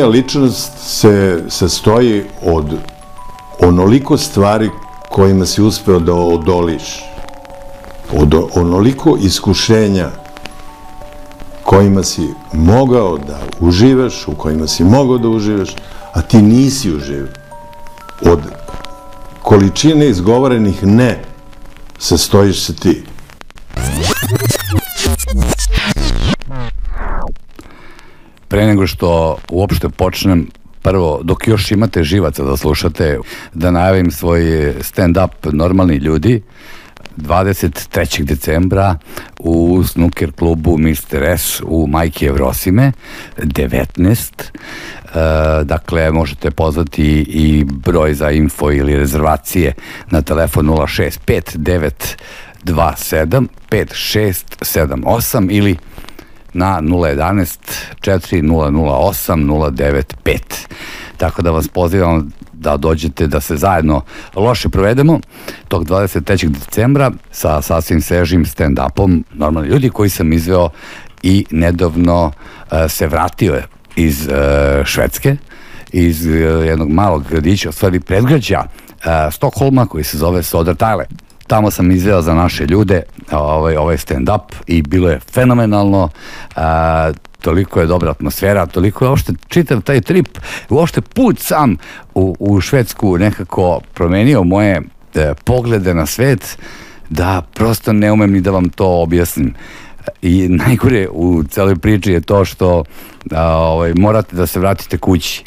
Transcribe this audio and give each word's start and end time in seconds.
tvoja 0.00 0.12
ličnost 0.12 0.72
se 0.78 1.42
sastoji 1.48 2.24
od 2.42 2.64
onoliko 3.60 4.16
stvari 4.16 4.70
kojima 5.08 5.46
si 5.46 5.62
uspeo 5.62 5.98
da 5.98 6.14
odoliš, 6.14 7.04
od 8.12 8.34
onoliko 8.54 9.16
iskušenja 9.22 10.10
kojima 11.62 12.02
si 12.02 12.28
mogao 12.52 13.18
da 13.18 13.40
uživaš, 13.60 14.28
u 14.28 14.34
kojima 14.34 14.66
si 14.66 14.84
mogao 14.84 15.18
da 15.18 15.28
uživaš, 15.28 15.76
a 16.12 16.22
ti 16.22 16.42
nisi 16.42 16.94
uživao. 16.94 17.32
Od 18.24 18.40
količine 19.42 20.08
izgovorenih 20.08 20.86
ne 20.86 21.24
sastojiš 21.98 22.64
se 22.66 22.76
ti. 22.76 23.02
Pre 28.50 28.66
nego 28.66 28.86
što 28.86 29.38
uopšte 29.50 29.88
počnem, 29.88 30.46
prvo, 30.82 31.20
dok 31.22 31.48
još 31.48 31.70
imate 31.70 32.02
živaca 32.02 32.44
da 32.44 32.56
slušate, 32.56 33.18
da 33.54 33.70
najavim 33.70 34.10
svoj 34.10 34.42
stand-up 34.80 35.52
Normalni 35.52 35.96
ljudi, 35.96 36.42
23. 37.16 38.24
decembra 38.24 38.96
u 39.38 39.82
snooker 39.84 40.32
klubu 40.32 40.78
Mr. 40.78 41.22
S 41.22 41.62
u 41.66 41.86
Majke 41.86 42.26
Evrosime 42.26 42.92
19. 43.36 44.42
E, 44.42 45.64
dakle, 45.64 46.10
možete 46.10 46.50
pozvati 46.50 47.04
i 47.28 47.64
broj 47.64 48.14
za 48.14 48.30
info 48.30 48.72
ili 48.72 48.96
rezervacije 48.96 49.74
na 50.10 50.22
telefon 50.22 50.66
065 50.66 52.16
927 52.64 53.46
5678 53.70 55.48
ili 55.50 55.76
na 56.52 56.80
011 56.80 57.58
4008 58.00 59.46
095. 60.24 60.38
Tako 61.16 61.42
da 61.42 61.50
vas 61.50 61.68
pozivam 61.68 62.32
da 62.52 62.76
dođete 62.76 63.26
da 63.26 63.40
se 63.40 63.56
zajedno 63.56 64.02
loše 64.34 64.68
provedemo 64.68 65.20
tog 65.68 65.84
23. 65.84 66.48
decembra 66.48 67.10
sa 67.30 67.62
sasvim 67.62 68.00
svežim 68.02 68.44
stand-upom 68.44 69.22
normalni 69.34 69.68
ljudi 69.68 69.90
koji 69.90 70.10
sam 70.10 70.32
izveo 70.32 70.70
i 71.22 71.44
nedavno 71.50 72.24
uh, 72.26 72.78
se 72.88 73.06
vratio 73.06 73.62
iz 73.96 74.28
uh, 74.28 74.86
Švedske 74.86 75.36
iz 75.92 76.26
uh, 76.26 76.32
jednog 76.66 76.90
malog 76.90 77.24
gradića, 77.30 77.68
u 77.68 77.72
stvari 77.72 78.00
predgrađa 78.00 78.60
uh, 78.60 79.32
Stokholma 79.32 79.86
koji 79.86 80.04
se 80.04 80.18
zove 80.18 80.42
Sodertale. 80.42 81.04
Tamo 81.50 81.70
sam 81.70 81.90
izveo 81.90 82.22
za 82.22 82.34
naše 82.34 82.66
ljude 82.66 83.02
ovaj, 83.32 83.76
ovaj 83.76 83.96
stand-up 83.96 84.54
i 84.66 84.82
bilo 84.82 85.10
je 85.10 85.20
fenomenalno. 85.20 86.08
Uh, 86.56 86.62
toliko 87.40 87.80
je 87.80 87.86
dobra 87.86 88.10
atmosfera, 88.10 88.66
toliko 88.66 89.04
je 89.04 89.08
uopšte 89.08 89.32
čitav 89.48 89.80
taj 89.80 90.00
trip, 90.00 90.38
uopšte 90.68 91.00
put 91.00 91.38
sam 91.38 91.76
u, 92.14 92.36
u 92.38 92.60
Švedsku 92.60 93.18
nekako 93.18 93.80
promenio 93.94 94.44
moje 94.44 94.82
e, 95.14 95.34
poglede 95.44 95.94
na 95.94 96.06
svet, 96.06 96.58
da 97.08 97.42
prosto 97.54 97.92
ne 97.92 98.12
umem 98.12 98.32
ni 98.32 98.40
da 98.40 98.50
vam 98.50 98.68
to 98.68 99.02
objasnim. 99.02 99.54
I 100.22 100.48
najgore 100.48 101.08
u 101.12 101.44
celoj 101.44 101.76
priči 101.76 102.12
je 102.12 102.20
to 102.20 102.44
što 102.44 102.84
a, 103.30 103.46
ovaj, 103.46 103.94
morate 103.94 104.36
da 104.36 104.46
se 104.46 104.60
vratite 104.60 104.98
kući. 104.98 105.44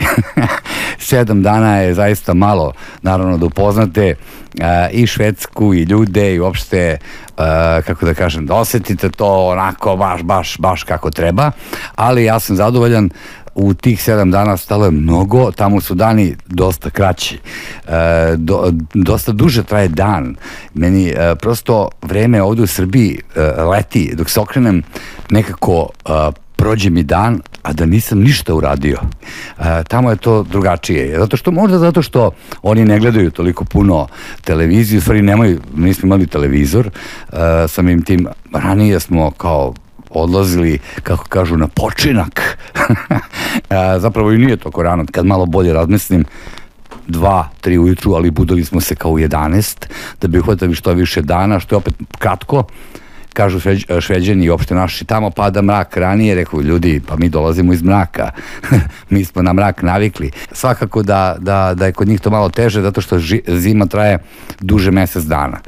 Sedam 0.99 1.43
dana 1.43 1.77
je 1.77 1.93
zaista 1.93 2.33
malo, 2.33 2.73
naravno 3.01 3.37
da 3.37 3.45
upoznate 3.45 4.15
a, 4.61 4.87
i 4.91 5.07
Švedsku 5.07 5.73
i 5.73 5.83
ljude 5.83 6.35
i 6.35 6.39
uopšte 6.39 6.97
a, 7.37 7.81
kako 7.85 8.05
da 8.05 8.13
kažem, 8.13 8.45
da 8.45 8.55
osetite 8.55 9.09
to 9.09 9.47
onako 9.47 9.95
baš, 9.95 10.21
baš, 10.21 10.57
baš 10.57 10.83
kako 10.83 11.11
treba, 11.11 11.51
ali 11.95 12.23
ja 12.23 12.39
sam 12.39 12.55
zadovoljan 12.55 13.09
u 13.55 13.73
tih 13.73 14.03
sedam 14.03 14.31
dana 14.31 14.57
stalo 14.57 14.85
je 14.85 14.91
mnogo, 14.91 15.51
tamo 15.51 15.81
su 15.81 15.95
dani 15.95 16.35
dosta 16.47 16.89
kraći, 16.89 17.39
e, 17.87 17.91
do, 18.37 18.73
dosta 18.93 19.31
duže 19.31 19.63
traje 19.63 19.87
dan. 19.87 20.35
Meni 20.73 21.09
e, 21.09 21.35
prosto 21.35 21.89
vreme 22.01 22.41
ovde 22.41 22.61
u 22.61 22.67
Srbiji 22.67 23.19
e, 23.35 23.41
leti, 23.61 24.13
dok 24.15 24.29
se 24.29 24.39
okrenem 24.39 24.83
nekako 25.29 25.89
e, 26.05 26.09
prođe 26.55 26.89
mi 26.89 27.03
dan, 27.03 27.41
a 27.61 27.73
da 27.73 27.85
nisam 27.85 28.19
ništa 28.19 28.53
uradio. 28.53 28.97
E, 29.59 29.83
tamo 29.87 30.09
je 30.09 30.15
to 30.15 30.43
drugačije. 30.43 31.19
Zato 31.19 31.37
što, 31.37 31.51
možda 31.51 31.79
zato 31.79 32.01
što 32.01 32.31
oni 32.61 32.85
ne 32.85 32.99
gledaju 32.99 33.31
toliko 33.31 33.65
puno 33.65 34.07
televiziju, 34.41 35.01
stvari 35.01 35.21
nemaju, 35.21 35.59
nismo 35.75 36.07
imali 36.07 36.27
televizor, 36.27 36.87
e, 36.87 37.67
samim 37.67 38.01
tim 38.01 38.27
ranije 38.53 38.99
smo 38.99 39.31
kao 39.31 39.73
odlazili, 40.15 40.79
kako 41.03 41.25
kažu, 41.25 41.57
na 41.57 41.67
počinak. 41.67 42.57
Zapravo 44.03 44.31
i 44.31 44.37
nije 44.37 44.57
toko 44.57 44.83
rano, 44.83 45.05
kad 45.11 45.25
malo 45.25 45.45
bolje 45.45 45.73
razmislim, 45.73 46.25
dva, 47.07 47.49
tri 47.61 47.77
ujutru, 47.77 48.13
ali 48.13 48.31
budali 48.31 48.65
smo 48.65 48.81
se 48.81 48.95
kao 48.95 49.11
u 49.11 49.19
11, 49.19 49.85
da 50.21 50.27
bi 50.27 50.39
uhvatili 50.39 50.75
što 50.75 50.93
više 50.93 51.21
dana, 51.21 51.59
što 51.59 51.75
je 51.75 51.77
opet 51.77 51.93
kratko, 52.19 52.63
kažu 53.33 53.59
šveđani 54.01 54.45
i 54.45 54.49
opšte 54.49 54.75
naši, 54.75 55.05
tamo 55.05 55.29
pada 55.29 55.61
mrak 55.61 55.97
ranije, 55.97 56.35
rekao 56.35 56.61
ljudi, 56.61 57.01
pa 57.07 57.15
mi 57.15 57.29
dolazimo 57.29 57.73
iz 57.73 57.81
mraka, 57.83 58.31
mi 59.09 59.25
smo 59.25 59.41
na 59.41 59.53
mrak 59.53 59.81
navikli. 59.81 60.31
Svakako 60.51 61.03
da, 61.03 61.35
da, 61.39 61.73
da 61.75 61.85
je 61.85 61.91
kod 61.91 62.07
njih 62.07 62.21
to 62.21 62.29
malo 62.29 62.49
teže, 62.49 62.81
zato 62.81 63.01
što 63.01 63.19
ži, 63.19 63.41
zima 63.47 63.85
traje 63.85 64.19
duže 64.59 64.91
mesec 64.91 65.23
dana 65.23 65.59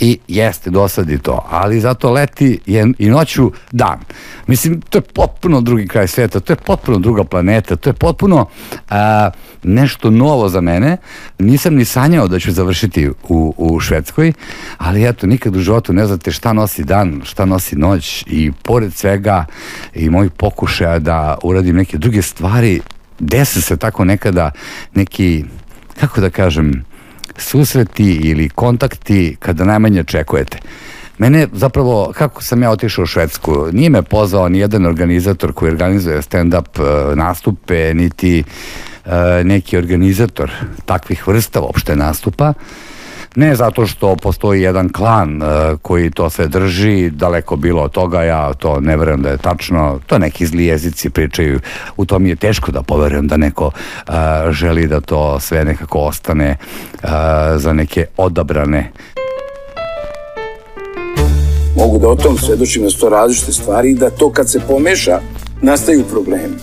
i 0.00 0.18
jeste 0.28 0.70
dosadi 0.70 1.18
to, 1.18 1.46
ali 1.50 1.80
zato 1.80 2.10
leti 2.10 2.60
je 2.66 2.92
i 2.98 3.08
noću 3.08 3.52
dan. 3.72 3.98
Mislim, 4.46 4.80
to 4.80 4.98
je 4.98 5.02
potpuno 5.02 5.60
drugi 5.60 5.88
kraj 5.88 6.08
sveta, 6.08 6.40
to 6.40 6.52
je 6.52 6.56
potpuno 6.56 6.98
druga 6.98 7.24
planeta, 7.24 7.76
to 7.76 7.90
je 7.90 7.94
potpuno 7.94 8.46
a, 8.90 9.30
nešto 9.62 10.10
novo 10.10 10.48
za 10.48 10.60
mene. 10.60 10.96
Nisam 11.38 11.74
ni 11.74 11.84
sanjao 11.84 12.28
da 12.28 12.38
ću 12.38 12.52
završiti 12.52 13.10
u, 13.28 13.54
u 13.56 13.80
Švedskoj, 13.80 14.32
ali 14.78 15.08
eto, 15.08 15.26
nikad 15.26 15.56
u 15.56 15.60
životu 15.60 15.92
ne 15.92 16.06
znate 16.06 16.30
šta 16.30 16.52
nosi 16.52 16.84
dan, 16.84 17.20
šta 17.24 17.44
nosi 17.44 17.76
noć 17.76 18.24
i 18.26 18.52
pored 18.62 18.94
svega 18.94 19.44
i 19.94 20.10
mojih 20.10 20.30
pokušaja 20.30 20.98
da 20.98 21.38
uradim 21.42 21.76
neke 21.76 21.98
druge 21.98 22.22
stvari, 22.22 22.80
desi 23.18 23.62
se 23.62 23.76
tako 23.76 24.04
nekada 24.04 24.50
neki, 24.94 25.44
kako 26.00 26.20
da 26.20 26.30
kažem, 26.30 26.84
susreti 27.40 28.12
ili 28.14 28.48
kontakti 28.48 29.36
kada 29.40 29.64
najmanje 29.64 30.00
očekujete. 30.00 30.58
Mene 31.18 31.48
zapravo, 31.52 32.12
kako 32.14 32.42
sam 32.42 32.62
ja 32.62 32.70
otišao 32.70 33.02
u 33.02 33.06
Švedsku, 33.06 33.68
nije 33.72 33.90
me 33.90 34.02
pozvao 34.02 34.48
ni 34.48 34.58
jedan 34.58 34.86
organizator 34.86 35.52
koji 35.52 35.72
organizuje 35.72 36.22
stand-up 36.22 36.80
uh, 36.80 37.16
nastupe, 37.16 37.94
niti 37.94 38.44
uh, 39.04 39.12
neki 39.44 39.76
organizator 39.76 40.50
takvih 40.84 41.28
vrsta 41.28 41.60
uopšte 41.60 41.96
nastupa. 41.96 42.52
Ne 43.36 43.54
zato 43.54 43.86
što 43.86 44.16
postoji 44.16 44.62
jedan 44.62 44.88
klan 44.92 45.42
uh, 45.42 45.78
koji 45.82 46.10
to 46.10 46.30
sve 46.30 46.48
drži, 46.48 47.10
daleko 47.10 47.56
bilo 47.56 47.82
od 47.82 47.90
toga, 47.90 48.22
ja 48.22 48.54
to 48.54 48.80
ne 48.80 48.96
verujem 48.96 49.22
da 49.22 49.28
je 49.30 49.36
tačno, 49.36 50.00
to 50.06 50.18
neki 50.18 50.46
zli 50.46 50.66
jezici 50.66 51.10
pričaju, 51.10 51.60
u 51.96 52.04
tom 52.04 52.26
je 52.26 52.36
teško 52.36 52.72
da 52.72 52.82
poverujem 52.82 53.28
da 53.28 53.36
neko 53.36 53.66
uh, 53.66 54.14
želi 54.50 54.86
da 54.86 55.00
to 55.00 55.40
sve 55.40 55.64
nekako 55.64 55.98
ostane 55.98 56.56
uh, 56.92 57.10
za 57.56 57.72
neke 57.72 58.06
odabrane. 58.16 58.92
Mogu 61.76 61.98
da 61.98 62.08
o 62.08 62.16
tom 62.16 62.38
svedočim 62.38 62.82
da 62.82 62.90
su 62.90 63.00
to 63.00 63.08
različite 63.08 63.52
stvari 63.52 63.90
i 63.90 63.94
da 63.94 64.10
to 64.10 64.30
kad 64.32 64.50
se 64.50 64.60
pomeša 64.68 65.20
nastaju 65.62 66.04
problemi. 66.04 66.56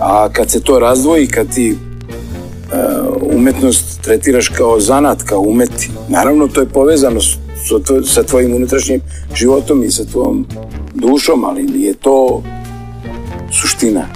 A 0.00 0.28
kad 0.32 0.50
se 0.50 0.62
to 0.62 0.78
razdvoji, 0.78 1.26
kad 1.26 1.54
ti 1.54 1.76
umetnost 3.20 4.00
tretiraš 4.02 4.48
kao 4.48 4.80
zanat, 4.80 5.22
kao 5.22 5.40
umeti, 5.40 5.90
naravno 6.08 6.48
to 6.48 6.60
je 6.60 6.68
povezano 6.68 7.20
sa 8.06 8.22
tvojim 8.22 8.54
unutrašnjim 8.54 9.00
životom 9.34 9.82
i 9.82 9.90
sa 9.90 10.04
tvojom 10.04 10.46
dušom, 10.94 11.44
ali 11.44 11.62
nije 11.62 11.94
to 11.94 12.42
suština. 13.52 14.06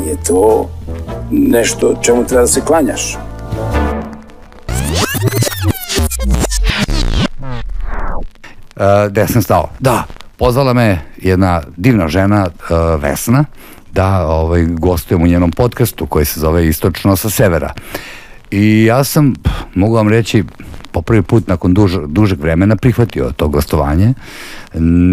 Nije 0.00 0.16
to 0.26 0.70
nešto 1.30 1.94
čemu 2.02 2.26
treba 2.26 2.40
da 2.40 2.46
se 2.46 2.60
klanjaš. 2.60 3.16
uh, 8.76 9.10
gde 9.10 9.26
sam 9.26 9.42
stao. 9.42 9.68
Da, 9.80 10.04
pozvala 10.36 10.72
me 10.72 10.98
jedna 11.16 11.62
divna 11.76 12.08
žena, 12.08 12.46
uh, 12.46 13.02
Vesna, 13.02 13.44
da 13.94 14.26
ovaj, 14.26 14.64
gostujem 14.64 15.22
u 15.22 15.26
njenom 15.26 15.50
podcastu 15.50 16.06
koji 16.06 16.24
se 16.24 16.40
zove 16.40 16.68
Istočno 16.68 17.16
sa 17.16 17.30
severa. 17.30 17.72
I 18.50 18.84
ja 18.84 19.04
sam, 19.04 19.34
mogu 19.74 19.94
vam 19.94 20.08
reći, 20.08 20.44
po 20.92 21.02
prvi 21.02 21.22
put 21.22 21.48
nakon 21.48 21.74
duž, 21.74 21.96
dužeg 22.06 22.40
vremena 22.40 22.76
prihvatio 22.76 23.32
to 23.36 23.48
gostovanje. 23.48 24.14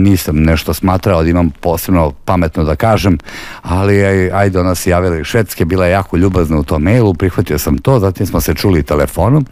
Nisam 0.05 0.43
nešto 0.43 0.73
smatrao 0.73 1.23
da 1.23 1.29
imam 1.29 1.49
posebno 1.49 2.11
pametno 2.25 2.63
da 2.63 2.75
kažem, 2.75 3.17
ali 3.61 4.05
aj, 4.05 4.31
ajde 4.33 4.59
ona 4.59 4.75
se 4.75 4.89
javila 4.89 5.17
iz 5.17 5.25
Švedske, 5.25 5.65
bila 5.65 5.85
je 5.85 5.91
jako 5.91 6.17
ljubazna 6.17 6.57
u 6.57 6.63
tom 6.63 6.83
mailu, 6.83 7.13
prihvatio 7.13 7.59
sam 7.59 7.77
to, 7.77 7.99
zatim 7.99 8.25
smo 8.25 8.41
se 8.41 8.53
čuli 8.53 8.83
telefonom 8.83 9.45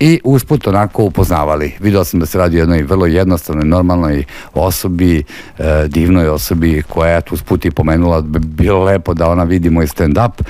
i 0.00 0.20
usput 0.24 0.66
onako 0.66 1.02
upoznavali. 1.04 1.72
Video 1.80 2.04
sam 2.04 2.20
da 2.20 2.26
se 2.26 2.38
radi 2.38 2.56
o 2.56 2.60
jednoj 2.60 2.82
vrlo 2.82 3.06
jednostavnoj, 3.06 3.64
normalnoj 3.64 4.24
osobi, 4.54 5.24
e, 5.58 5.84
divnoj 5.88 6.28
osobi 6.28 6.82
koja 6.88 7.14
je 7.14 7.20
tu 7.20 7.34
usput 7.34 7.64
i 7.64 7.70
pomenula 7.70 8.20
da 8.20 8.38
bi 8.38 8.46
bilo 8.46 8.84
lepo 8.84 9.14
da 9.14 9.30
ona 9.30 9.44
vidi 9.44 9.70
moj 9.70 9.86
stand-up 9.86 10.42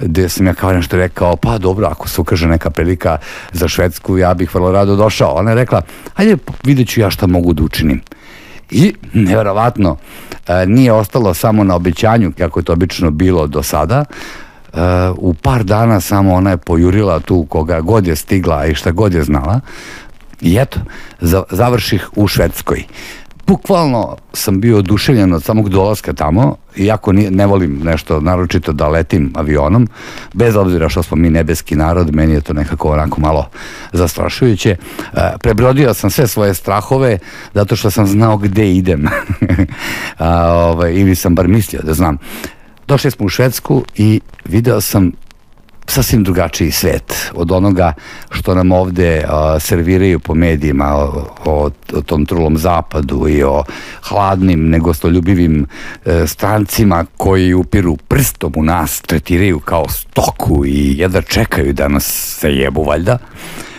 gde 0.00 0.28
sam 0.28 0.46
ja 0.46 0.54
kao 0.54 0.72
nešto 0.72 0.96
rekao, 0.96 1.36
pa 1.36 1.58
dobro, 1.58 1.86
ako 1.86 2.08
se 2.08 2.20
ukaže 2.20 2.48
neka 2.48 2.70
prilika 2.70 3.18
za 3.52 3.68
Švedsku, 3.68 4.18
ja 4.18 4.34
bih 4.34 4.54
vrlo 4.54 4.72
rado 4.72 4.96
došao. 4.96 5.34
Ona 5.34 5.50
je 5.50 5.54
rekla, 5.54 5.82
ajde, 6.16 6.36
vidjet 6.64 6.88
ću 6.88 7.00
ja 7.00 7.10
šta 7.10 7.26
mogu 7.26 7.52
da 7.52 7.62
učinim. 7.62 8.00
I, 8.70 8.94
nevjerovatno, 9.12 9.96
e, 10.48 10.66
nije 10.66 10.92
ostalo 10.92 11.34
samo 11.34 11.64
na 11.64 11.74
obećanju, 11.74 12.32
kako 12.38 12.60
je 12.60 12.64
to 12.64 12.72
obično 12.72 13.10
bilo 13.10 13.46
do 13.46 13.62
sada, 13.62 14.04
u 15.16 15.34
par 15.34 15.64
dana 15.64 16.00
samo 16.00 16.34
ona 16.34 16.50
je 16.50 16.56
pojurila 16.56 17.20
tu 17.20 17.46
koga 17.48 17.80
god 17.80 18.06
je 18.06 18.16
stigla 18.16 18.66
i 18.66 18.74
šta 18.74 18.90
god 18.90 19.14
je 19.14 19.22
znala 19.22 19.60
i 20.40 20.56
eto, 20.60 20.80
za, 21.20 21.42
završih 21.50 22.08
u 22.16 22.28
Švedskoj. 22.28 22.84
Bukvalno 23.46 24.16
sam 24.32 24.60
bio 24.60 24.78
oduševljen 24.78 25.32
od 25.32 25.42
samog 25.42 25.68
dolaska 25.68 26.12
tamo, 26.12 26.56
iako 26.76 27.12
ne, 27.12 27.30
ne 27.30 27.46
volim 27.46 27.80
nešto 27.84 28.20
naročito 28.20 28.72
da 28.72 28.88
letim 28.88 29.32
avionom, 29.36 29.88
bez 30.34 30.56
obzira 30.56 30.88
što 30.88 31.02
smo 31.02 31.16
mi 31.16 31.30
nebeski 31.30 31.76
narod, 31.76 32.14
meni 32.14 32.32
je 32.32 32.40
to 32.40 32.52
nekako 32.52 32.92
onako 32.92 33.20
malo 33.20 33.48
zastrašujuće. 33.92 34.76
Uh, 35.00 35.20
prebrodio 35.40 35.94
sam 35.94 36.10
sve 36.10 36.26
svoje 36.26 36.54
strahove 36.54 37.18
zato 37.54 37.76
što 37.76 37.90
sam 37.90 38.06
znao 38.06 38.36
gde 38.36 38.72
idem. 38.72 39.06
A, 40.18 40.52
ovaj, 40.52 40.94
ili 40.94 41.14
sam 41.14 41.34
bar 41.34 41.48
mislio 41.48 41.82
da 41.82 41.94
znam. 41.94 42.18
Došli 42.90 43.10
smo 43.10 43.26
u 43.26 43.28
Švedsku 43.28 43.84
i 43.96 44.20
video 44.44 44.80
sam 44.80 45.12
sasvim 45.86 46.24
drugačiji 46.24 46.70
svet 46.70 47.30
od 47.34 47.52
onoga 47.52 47.92
što 48.30 48.54
nam 48.54 48.72
ovde 48.72 49.24
a, 49.28 49.60
serviraju 49.60 50.18
po 50.18 50.34
medijima 50.34 50.94
o, 50.94 51.26
o, 51.44 51.70
o 51.94 52.02
tom 52.02 52.26
trulom 52.26 52.58
zapadu 52.58 53.28
i 53.28 53.42
o 53.42 53.64
hladnim, 54.02 54.68
negostoljubivim 54.68 55.66
e, 56.04 56.26
strancima 56.26 57.06
koji 57.16 57.54
upiru 57.54 57.96
prstom 57.96 58.52
u 58.56 58.62
nas, 58.62 59.00
tretiraju 59.00 59.60
kao 59.60 59.88
stoku 59.88 60.66
i 60.66 60.98
jedva 60.98 61.22
čekaju 61.22 61.72
da 61.72 61.88
nas 61.88 62.04
se 62.40 62.52
jebu 62.52 62.84
valjda. 62.84 63.18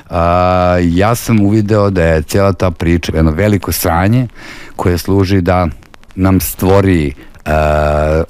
A, 0.10 0.78
ja 0.84 1.16
sam 1.16 1.40
uvideo 1.40 1.90
da 1.90 2.04
je 2.04 2.22
cijela 2.22 2.54
ta 2.54 2.72
priča 2.72 3.12
jedno 3.16 3.32
veliko 3.32 3.72
sranje 3.72 4.28
koje 4.76 4.98
služi 4.98 5.42
da 5.42 5.68
nam 6.16 6.40
stvori 6.40 7.14
e, 7.46 7.52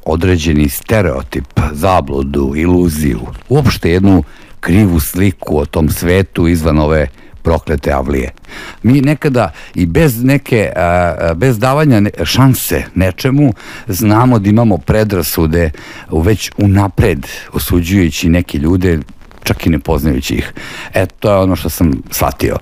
određeni 0.05 0.69
stereotip, 0.69 1.59
zabludu, 1.71 2.53
iluziju, 2.55 3.19
uopšte 3.49 3.91
jednu 3.91 4.23
krivu 4.59 4.99
sliku 4.99 5.57
o 5.57 5.65
tom 5.65 5.89
svetu 5.89 6.47
izvan 6.47 6.79
ove 6.79 7.07
proklete 7.43 7.91
avlije. 7.91 8.31
Mi 8.83 9.01
nekada 9.01 9.51
i 9.75 9.85
bez 9.85 10.23
neke, 10.23 10.71
a, 10.75 11.33
bez 11.35 11.59
davanja 11.59 12.01
šanse 12.23 12.83
nečemu, 12.95 13.53
znamo 13.87 14.39
da 14.39 14.49
imamo 14.49 14.77
predrasude 14.77 15.71
već 16.11 16.51
unapred 16.57 17.27
osuđujući 17.53 18.29
neke 18.29 18.57
ljude, 18.57 18.99
čak 19.43 19.65
i 19.65 19.69
ne 19.69 19.79
poznajući 19.79 20.35
ih. 20.35 20.53
E, 20.93 21.05
to 21.05 21.31
je 21.31 21.37
ono 21.37 21.55
što 21.55 21.69
sam 21.69 22.03
shvatio. 22.11 22.57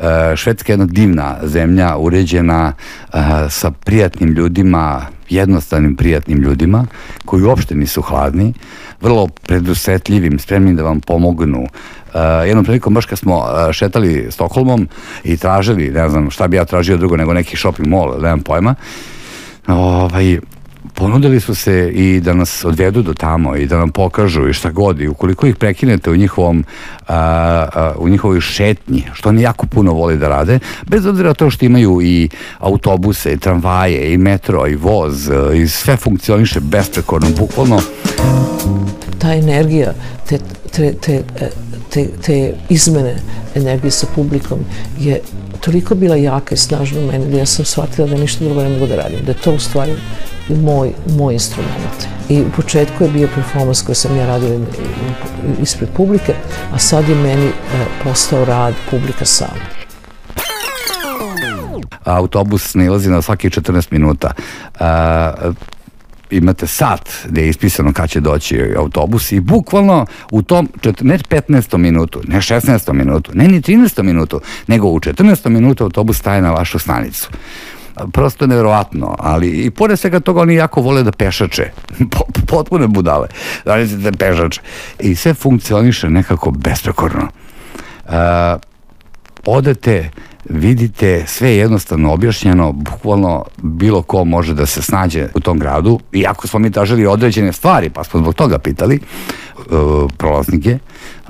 E, 0.00 0.36
Švedska 0.36 0.72
je 0.72 0.74
jedna 0.74 0.86
divna 0.86 1.36
zemlja, 1.42 1.96
uređena 1.96 2.72
a, 3.12 3.48
sa 3.48 3.70
prijatnim 3.70 4.32
ljudima, 4.32 5.06
jednostavnim 5.28 5.96
prijatnim 5.96 6.38
ljudima 6.38 6.86
koji 7.24 7.42
uopšte 7.42 7.74
nisu 7.74 8.02
hladni, 8.02 8.54
vrlo 9.00 9.28
predusetljivim, 9.28 10.38
spremnim 10.38 10.76
da 10.76 10.82
vam 10.82 11.00
pomognu. 11.00 11.66
Uh, 12.14 12.20
jednom 12.46 12.64
prilikom 12.64 12.94
baš 12.94 13.06
kad 13.06 13.18
smo 13.18 13.36
uh, 13.36 13.72
šetali 13.72 14.26
Stokholmom 14.30 14.88
i 15.24 15.36
tražili, 15.36 15.90
ne 15.90 16.08
znam 16.08 16.30
šta 16.30 16.48
bi 16.48 16.56
ja 16.56 16.64
tražio 16.64 16.96
drugo 16.96 17.16
nego 17.16 17.34
neki 17.34 17.56
shopping 17.56 17.88
mall, 17.88 18.20
nemam 18.22 18.40
pojma, 18.40 18.74
ovaj, 19.66 20.38
ponudili 20.94 21.40
su 21.40 21.54
se 21.54 21.90
i 21.94 22.20
da 22.20 22.34
nas 22.34 22.64
odvedu 22.64 23.02
do 23.02 23.14
tamo 23.14 23.56
i 23.56 23.66
da 23.66 23.78
nam 23.78 23.90
pokažu 23.90 24.48
i 24.48 24.52
šta 24.52 24.70
god 24.70 25.00
i 25.00 25.08
ukoliko 25.08 25.46
ih 25.46 25.56
prekinete 25.56 26.10
u 26.10 26.16
njihovom 26.16 26.64
a, 27.08 27.16
a, 27.74 27.92
u 27.98 28.08
njihovoj 28.08 28.40
šetnji 28.40 29.04
što 29.12 29.28
oni 29.28 29.42
jako 29.42 29.66
puno 29.66 29.92
vole 29.92 30.16
da 30.16 30.28
rade 30.28 30.58
bez 30.86 31.06
obzira 31.06 31.34
to 31.34 31.50
što 31.50 31.64
imaju 31.64 31.98
i 32.02 32.28
autobuse 32.58 33.32
i 33.32 33.38
tramvaje 33.38 34.12
i 34.12 34.18
metro 34.18 34.66
i 34.66 34.74
voz 34.74 35.30
i 35.54 35.68
sve 35.68 35.96
funkcioniše 35.96 36.60
besprekorno 36.60 37.28
bukvalno. 37.38 37.80
Ta 39.18 39.34
energija 39.34 39.92
te, 40.28 40.38
te, 40.70 40.92
te, 40.92 41.22
te, 41.90 42.08
te 42.22 42.54
izmene 42.68 43.16
energije 43.54 43.90
sa 43.90 44.06
publikom 44.14 44.58
je 44.98 45.20
toliko 45.60 45.94
bila 45.94 46.16
jaka 46.16 46.54
i 46.54 46.58
snažna 46.58 47.00
u 47.00 47.06
meni 47.06 47.30
da 47.30 47.38
ja 47.38 47.46
sam 47.46 47.64
shvatila 47.64 48.08
da 48.08 48.16
ništa 48.16 48.44
drugo 48.44 48.62
ne 48.62 48.68
mogu 48.68 48.86
da 48.86 48.96
radim, 48.96 49.18
da 49.24 49.32
je 49.32 49.38
to 49.38 49.52
u 49.52 49.58
stvari 49.58 49.92
moj, 50.48 50.92
moj 51.18 51.34
instrument. 51.34 52.08
I 52.28 52.40
u 52.40 52.50
početku 52.56 53.04
je 53.04 53.10
bio 53.10 53.28
performans 53.34 53.82
koji 53.82 53.96
sam 53.96 54.16
ja 54.16 54.26
radila 54.26 54.66
ispred 55.62 55.88
publike, 55.96 56.34
a 56.74 56.78
sad 56.78 57.08
je 57.08 57.14
meni 57.14 57.46
e, 57.46 57.52
postao 58.04 58.44
rad 58.44 58.74
publika 58.90 59.24
sama 59.24 59.80
autobus 62.04 62.74
nalazi 62.74 63.10
na 63.10 63.22
svakih 63.22 63.50
14 63.50 63.92
minuta. 63.92 64.32
Uh, 64.74 65.54
imate 66.30 66.66
sat 66.66 67.10
gde 67.28 67.42
je 67.42 67.48
ispisano 67.48 67.92
kad 67.92 68.10
će 68.10 68.20
doći 68.20 68.74
autobus 68.76 69.32
i 69.32 69.40
bukvalno 69.40 70.06
u 70.30 70.42
tom, 70.42 70.68
ne 71.00 71.18
15. 71.18 71.76
minutu, 71.76 72.20
ne 72.26 72.36
16. 72.36 72.92
minutu, 72.92 73.30
ne 73.34 73.48
ni 73.48 73.60
13. 73.60 74.02
minutu, 74.02 74.40
nego 74.66 74.88
u 74.88 75.00
14. 75.00 75.48
minutu 75.48 75.84
autobus 75.84 76.18
staje 76.18 76.42
na 76.42 76.50
vašu 76.50 76.78
stanicu 76.78 77.28
prosto 78.12 78.46
nevjerovatno, 78.46 79.16
ali 79.18 79.48
i 79.48 79.70
pored 79.70 79.98
svega 79.98 80.20
toga 80.20 80.40
oni 80.40 80.54
jako 80.54 80.80
vole 80.80 81.02
da 81.02 81.12
pešače, 81.12 81.70
potpune 82.50 82.86
budale, 82.86 83.28
da 83.64 84.12
pešače 84.18 84.60
i 85.00 85.14
sve 85.14 85.34
funkcioniše 85.34 86.10
nekako 86.10 86.50
besprekorno. 86.50 87.28
Uh, 88.04 88.12
odete, 89.46 90.10
vidite, 90.44 91.24
sve 91.26 91.50
je 91.50 91.56
jednostavno 91.56 92.12
objašnjeno, 92.12 92.72
bukvalno 92.72 93.44
bilo 93.56 94.02
ko 94.02 94.24
može 94.24 94.54
da 94.54 94.66
se 94.66 94.82
snađe 94.82 95.28
u 95.34 95.40
tom 95.40 95.58
gradu, 95.58 96.00
iako 96.12 96.46
smo 96.46 96.58
mi 96.58 96.70
tražili 96.70 97.06
određene 97.06 97.52
stvari, 97.52 97.90
pa 97.90 98.04
smo 98.04 98.20
zbog 98.20 98.34
toga 98.34 98.58
pitali 98.58 99.00
uh, 99.56 100.10
prolaznike, 100.16 100.78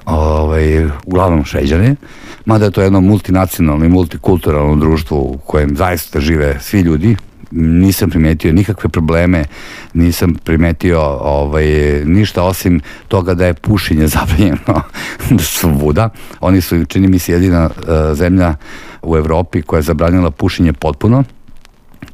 ovaj, 0.07 0.85
uglavnom 1.07 1.45
šeđane, 1.45 1.97
mada 2.45 2.65
je 2.65 2.71
to 2.71 2.83
jedno 2.83 3.01
multinacionalno 3.01 3.85
i 3.85 3.89
multikulturalno 3.89 4.77
društvo 4.77 5.19
u 5.19 5.39
kojem 5.47 5.77
zaista 5.77 6.21
žive 6.21 6.61
svi 6.61 6.81
ljudi, 6.81 7.17
nisam 7.51 8.11
primetio 8.11 8.53
nikakve 8.53 8.89
probleme, 8.89 9.45
nisam 9.95 10.35
primetio 10.45 11.01
ovaj, 11.21 11.67
ništa 12.05 12.43
osim 12.43 12.81
toga 13.09 13.35
da 13.35 13.47
je 13.47 13.55
pušenje 13.55 14.07
zabranjeno 14.17 14.83
svuda. 15.39 16.09
Oni 16.41 16.61
su, 16.61 16.85
čini 16.85 17.09
mi 17.09 17.19
se, 17.19 17.33
jedina 17.33 17.65
uh, 17.65 18.17
zemlja 18.17 18.55
u 19.03 19.17
Evropi 19.17 19.63
koja 19.63 19.79
je 19.79 19.83
zabranila 19.83 20.31
pušenje 20.31 20.73
potpuno 20.73 21.25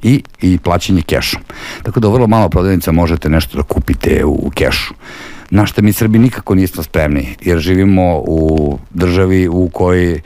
i, 0.03 0.23
i 0.41 0.59
plaćanje 0.59 1.03
kešom. 1.03 1.41
Tako 1.83 2.01
da 2.01 2.09
u 2.09 2.13
vrlo 2.13 2.27
malo 2.27 2.49
prodavnica 2.49 2.93
možete 2.93 3.29
nešto 3.29 3.57
da 3.57 3.63
kupite 3.63 4.25
u, 4.25 4.33
u 4.33 4.51
kešu 4.51 4.95
na 5.51 5.67
što 5.67 5.83
mi 5.83 5.93
Srbi 5.93 6.19
nikako 6.19 6.55
nismo 6.55 6.83
spremni, 6.83 7.35
jer 7.41 7.59
živimo 7.59 8.23
u 8.27 8.79
državi 8.91 9.49
u 9.49 9.69
kojoj 9.69 10.21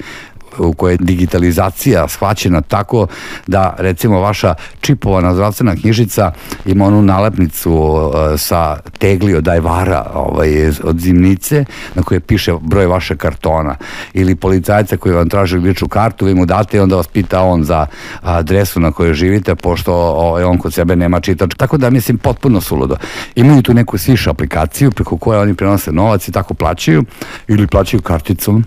u 0.61 0.73
kojoj 0.73 0.95
je 0.95 0.99
digitalizacija 1.01 2.09
shvaćena 2.09 2.61
tako 2.61 3.07
da 3.47 3.75
recimo 3.79 4.21
vaša 4.21 4.55
čipovana 4.81 5.35
zdravstvena 5.35 5.77
knjižica 5.77 6.33
ima 6.67 6.85
onu 6.85 7.03
nalepnicu 7.03 7.73
uh, 7.73 8.15
sa 8.37 8.77
tegli 8.99 9.35
od 9.35 9.49
ajvara 9.49 10.11
ovaj, 10.15 10.69
od 10.83 10.99
zimnice 10.99 11.65
na 11.95 12.03
kojoj 12.03 12.21
piše 12.21 12.53
broj 12.61 12.87
vaše 12.87 13.17
kartona. 13.17 13.77
Ili 14.15 14.35
policajca 14.35 14.97
koji 14.97 15.15
vam 15.15 15.29
traži 15.29 15.57
ličnu 15.59 15.89
kartu 15.89 16.27
vi 16.27 16.35
mu 16.35 16.47
date 16.47 16.77
i 16.77 16.81
onda 16.81 16.97
vas 16.97 17.07
pita 17.07 17.43
on 17.43 17.65
za 17.65 17.87
adresu 18.23 18.81
na 18.81 18.93
kojoj 18.93 19.15
živite 19.15 19.55
pošto 19.55 19.95
ovaj, 19.95 20.45
on 20.45 20.59
kod 20.59 20.75
sebe 20.75 20.97
nema 20.97 21.21
čitač. 21.21 21.55
Tako 21.57 21.77
da 21.77 21.91
mislim 21.91 22.19
potpuno 22.19 22.61
suludo. 22.61 22.97
Imaju 23.35 23.63
tu 23.63 23.75
neku 23.75 23.99
sviš 23.99 24.27
aplikaciju 24.27 24.91
preko 24.91 25.17
koje 25.17 25.41
oni 25.41 25.55
prenose 25.55 25.93
novac 25.93 26.29
i 26.29 26.33
tako 26.33 26.55
plaćaju 26.55 27.05
ili 27.49 27.67
plaćaju 27.67 28.03
karticom 28.03 28.65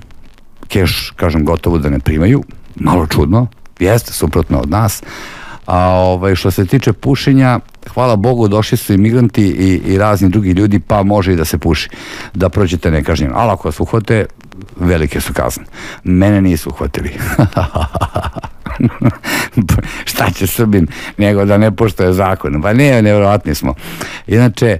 keš, 0.73 1.13
kažem, 1.15 1.45
gotovo 1.45 1.77
da 1.77 1.89
ne 1.89 1.99
primaju, 1.99 2.43
malo 2.75 3.07
čudno, 3.07 3.47
jeste 3.79 4.13
suprotno 4.13 4.59
od 4.59 4.69
nas, 4.69 5.03
a 5.65 5.77
ovaj, 5.89 6.35
što 6.35 6.51
se 6.51 6.65
tiče 6.65 6.93
pušenja, 6.93 7.59
hvala 7.93 8.15
Bogu, 8.15 8.47
došli 8.47 8.77
su 8.77 8.93
imigranti 8.93 9.43
i, 9.43 9.81
i 9.85 9.97
razni 9.97 10.29
drugi 10.29 10.51
ljudi, 10.51 10.79
pa 10.79 11.03
može 11.03 11.33
i 11.33 11.35
da 11.35 11.45
se 11.45 11.57
puši, 11.57 11.89
da 12.33 12.49
prođete 12.49 12.91
nekažnjeno. 12.91 13.33
Ali 13.37 13.51
ako 13.51 13.67
vas 13.67 13.79
uhvate, 13.79 14.25
velike 14.75 15.21
su 15.21 15.33
kazne. 15.33 15.63
Mene 16.03 16.41
nisu 16.41 16.69
uhvatili. 16.69 17.11
Šta 20.11 20.31
će 20.31 20.47
Srbin 20.47 20.87
nego 21.17 21.45
da 21.45 21.57
ne 21.57 21.75
poštoje 21.75 22.13
zakon? 22.13 22.61
Pa 22.61 22.73
ne, 22.73 23.01
nevjerojatni 23.01 23.55
smo. 23.55 23.73
Inače, 24.27 24.77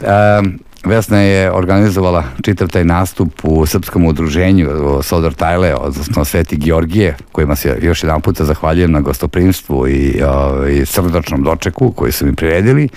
um, 0.00 0.58
Vesna 0.86 1.18
je 1.18 1.52
organizovala 1.52 2.24
čitav 2.42 2.68
taj 2.68 2.84
nastup 2.84 3.32
u 3.42 3.66
srpskom 3.66 4.06
udruženju 4.06 4.70
Sodor 5.02 5.34
Tajle, 5.34 5.74
odnosno 5.74 6.24
Sveti 6.24 6.56
Georgije, 6.56 7.16
kojima 7.32 7.56
se 7.56 7.78
još 7.82 8.02
jedan 8.02 8.20
puta 8.20 8.44
zahvaljujem 8.44 8.92
na 8.92 9.00
gostoprimstvu 9.00 9.88
i, 9.88 10.22
o, 10.22 10.66
i 10.66 10.86
srdačnom 10.86 11.42
dočeku 11.42 11.92
koji 11.92 12.12
su 12.12 12.26
mi 12.26 12.34
priredili. 12.34 12.88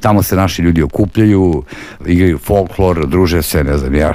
Tamo 0.00 0.22
se 0.22 0.36
naši 0.36 0.62
ljudi 0.62 0.82
okupljaju, 0.82 1.62
igraju 2.06 2.38
folklor, 2.38 3.06
druže 3.06 3.42
se, 3.42 3.64
ne 3.64 3.78
znam 3.78 3.94
ja 3.94 4.12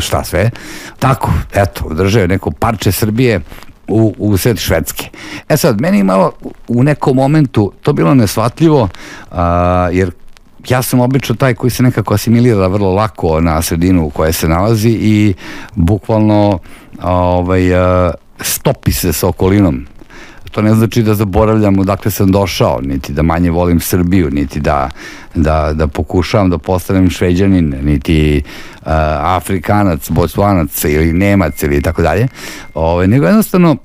šta 0.00 0.24
sve. 0.24 0.50
Tako, 0.98 1.32
eto, 1.54 1.84
održaju 1.84 2.28
neko 2.28 2.50
parče 2.50 2.92
Srbije 2.92 3.40
u, 3.88 4.14
u 4.18 4.36
sred 4.36 4.58
Švedske. 4.58 5.08
E 5.48 5.56
sad, 5.56 5.80
meni 5.80 6.02
malo 6.02 6.32
u 6.68 6.82
nekom 6.82 7.16
momentu 7.16 7.72
to 7.82 7.92
bilo 7.92 8.14
nesvatljivo, 8.14 8.88
a, 9.30 9.88
jer 9.92 10.10
ja 10.68 10.82
sam 10.82 11.00
obično 11.00 11.34
taj 11.34 11.54
koji 11.54 11.70
se 11.70 11.82
nekako 11.82 12.14
asimilira 12.14 12.66
vrlo 12.66 12.94
lako 12.94 13.40
na 13.40 13.62
sredinu 13.62 14.06
u 14.06 14.10
kojoj 14.10 14.32
se 14.32 14.48
nalazi 14.48 14.98
i 15.00 15.34
bukvalno 15.74 16.58
ovaj, 17.02 17.62
stopi 18.40 18.92
se 18.92 19.12
sa 19.12 19.28
okolinom 19.28 19.86
to 20.56 20.62
ne 20.62 20.74
znači 20.74 21.02
da 21.02 21.14
zaboravljam 21.14 21.78
odakle 21.78 22.10
sam 22.10 22.32
došao, 22.32 22.80
niti 22.80 23.12
da 23.12 23.22
manje 23.22 23.50
volim 23.50 23.80
Srbiju, 23.80 24.30
niti 24.30 24.60
da, 24.60 24.90
da, 25.34 25.72
da 25.72 25.86
pokušavam 25.86 26.50
da 26.50 26.58
postanem 26.58 27.10
šveđanin, 27.10 27.74
niti 27.82 28.42
uh, 28.44 28.86
Afrikanac, 29.20 30.10
Botswanac 30.10 30.84
ili 30.84 31.12
Nemac 31.12 31.62
ili 31.62 31.82
tako 31.82 32.02
dalje, 32.02 32.28
ovaj, 32.74 33.08
nego 33.08 33.26
jednostavno 33.26 33.76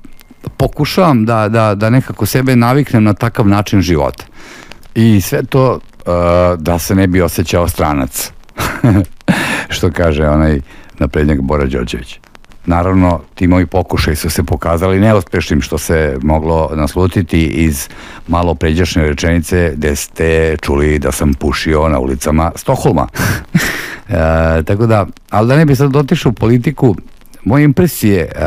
pokušavam 0.56 1.24
da, 1.24 1.48
da, 1.48 1.74
da 1.74 1.90
nekako 1.90 2.26
sebe 2.26 2.56
naviknem 2.56 3.04
na 3.04 3.14
takav 3.14 3.48
način 3.48 3.80
života. 3.80 4.24
I 4.94 5.20
sve 5.20 5.42
to 5.42 5.80
da 6.58 6.78
se 6.78 6.94
ne 6.94 7.06
bi 7.06 7.22
osjećao 7.22 7.68
stranac. 7.68 8.32
Što 9.74 9.90
kaže 9.90 10.28
onaj 10.28 10.60
naprednjak 10.98 11.40
Bora 11.40 11.64
Đorđević. 11.66 12.18
Naravno, 12.66 13.20
ti 13.34 13.46
moji 13.46 13.66
pokušaj 13.66 14.16
su 14.16 14.30
se 14.30 14.42
pokazali 14.42 15.00
neuspešnim 15.00 15.60
što 15.60 15.78
se 15.78 16.16
moglo 16.22 16.70
naslutiti 16.74 17.46
iz 17.46 17.88
malo 18.28 18.54
pređašnje 18.54 19.02
rečenice 19.02 19.72
gde 19.76 19.96
ste 19.96 20.56
čuli 20.60 20.98
da 20.98 21.12
sam 21.12 21.34
pušio 21.34 21.88
na 21.88 21.98
ulicama 21.98 22.52
Stokholma. 22.54 23.08
e, 24.08 24.62
tako 24.62 24.86
da, 24.86 25.06
ali 25.30 25.48
da 25.48 25.56
ne 25.56 25.64
bi 25.64 25.76
sad 25.76 25.90
dotišao 25.90 26.30
u 26.30 26.32
politiku, 26.32 26.96
moje 27.44 27.64
impresije 27.64 28.28
uh, 28.34 28.42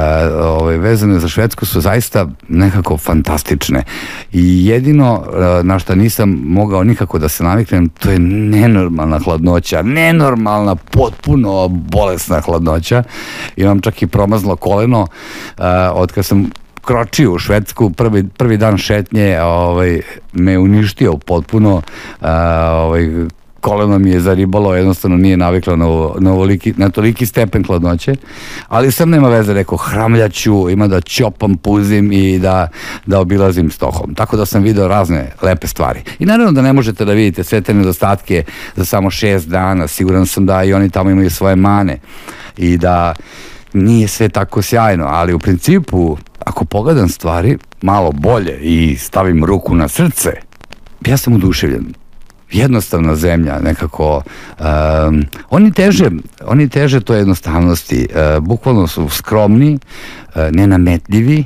ove, 0.62 0.78
vezane 0.78 1.20
za 1.20 1.28
Švedsku 1.28 1.66
su 1.66 1.82
zaista 1.82 2.28
nekako 2.50 2.98
fantastične. 2.98 3.84
I 4.32 4.66
jedino 4.66 5.14
uh, 5.14 5.66
na 5.66 5.80
što 5.80 5.96
nisam 5.96 6.30
mogao 6.46 6.84
nikako 6.84 7.20
da 7.20 7.30
se 7.30 7.44
naviknem 7.44 7.90
to 7.90 8.12
je 8.12 8.20
nenormalna 8.20 9.20
hladnoća 9.20 9.82
nenormalna, 9.82 10.75
potpuno 10.75 11.68
bolesna 11.68 12.42
hladnoća. 12.42 13.04
Imam 13.56 13.82
čak 13.82 14.02
i 14.02 14.08
promazlo 14.08 14.56
koleno 14.56 15.02
uh, 15.02 15.66
od 15.94 16.12
kad 16.12 16.25
sam 16.25 16.50
kročio 16.82 17.34
u 17.34 17.40
Švedsku, 17.40 17.90
prvi, 17.90 18.28
prvi 18.38 18.58
dan 18.58 18.78
šetnje 18.78 19.42
ovaj, 19.42 20.02
me 20.34 20.60
uništio 20.60 21.18
potpuno, 21.18 21.82
ovaj, 22.22 23.10
koleno 23.66 24.00
mi 24.00 24.10
je 24.10 24.20
zaribalo, 24.20 24.76
jednostavno 24.76 25.18
nije 25.18 25.38
naviklo 25.38 25.76
na, 25.76 25.86
na, 26.20 26.32
ovoliki, 26.32 26.74
na 26.78 26.90
toliki 26.90 27.26
stepen 27.26 27.64
hladnoće, 27.64 28.16
ali 28.68 28.92
sam 28.92 29.10
nema 29.10 29.30
veze, 29.30 29.54
rekao, 29.54 29.78
hramljaću, 29.78 30.70
ima 30.70 30.88
da 30.88 31.02
ćopam, 31.02 31.58
puzim 31.58 32.12
i 32.12 32.40
da, 32.40 32.68
da 33.06 33.20
obilazim 33.20 33.72
Stohom. 33.72 34.16
Tako 34.16 34.38
da 34.38 34.46
sam 34.46 34.64
video 34.64 34.88
razne 34.88 35.32
lepe 35.42 35.68
stvari. 35.68 36.00
I 36.20 36.26
naravno 36.26 36.52
da 36.52 36.62
ne 36.62 36.74
možete 36.74 37.06
da 37.06 37.14
vidite 37.14 37.44
sve 37.44 37.62
te 37.62 37.74
nedostatke 37.74 38.44
za 38.76 38.86
samo 38.86 39.10
šest 39.10 39.48
dana, 39.48 39.88
siguran 39.88 40.26
sam 40.26 40.46
da 40.46 40.64
i 40.64 40.74
oni 40.74 40.90
tamo 40.90 41.10
imaju 41.10 41.30
svoje 41.30 41.56
mane 41.56 42.00
i 42.58 42.78
da 42.78 43.16
nije 43.74 44.08
sve 44.08 44.30
tako 44.30 44.62
sjajno, 44.62 45.06
ali 45.06 45.34
u 45.34 45.40
principu, 45.40 46.18
ako 46.40 46.66
pogledam 46.66 47.10
stvari 47.10 47.58
malo 47.82 48.12
bolje 48.12 48.60
i 48.62 48.96
stavim 48.98 49.46
ruku 49.46 49.76
na 49.76 49.88
srce, 49.88 50.32
ja 51.06 51.18
sam 51.18 51.34
oduševljen 51.34 52.05
jednostavna 52.58 53.16
zemlja, 53.16 53.60
nekako 53.60 54.22
um, 54.60 55.24
oni 55.50 55.72
teže 55.72 56.10
oni 56.46 56.70
teže 56.70 57.00
to 57.00 57.14
jednostavnosti 57.14 58.08
uh, 58.10 58.44
bukvalno 58.44 58.88
su 58.88 59.10
skromni 59.10 59.74
uh, 59.74 60.42
nenametljivi 60.52 61.44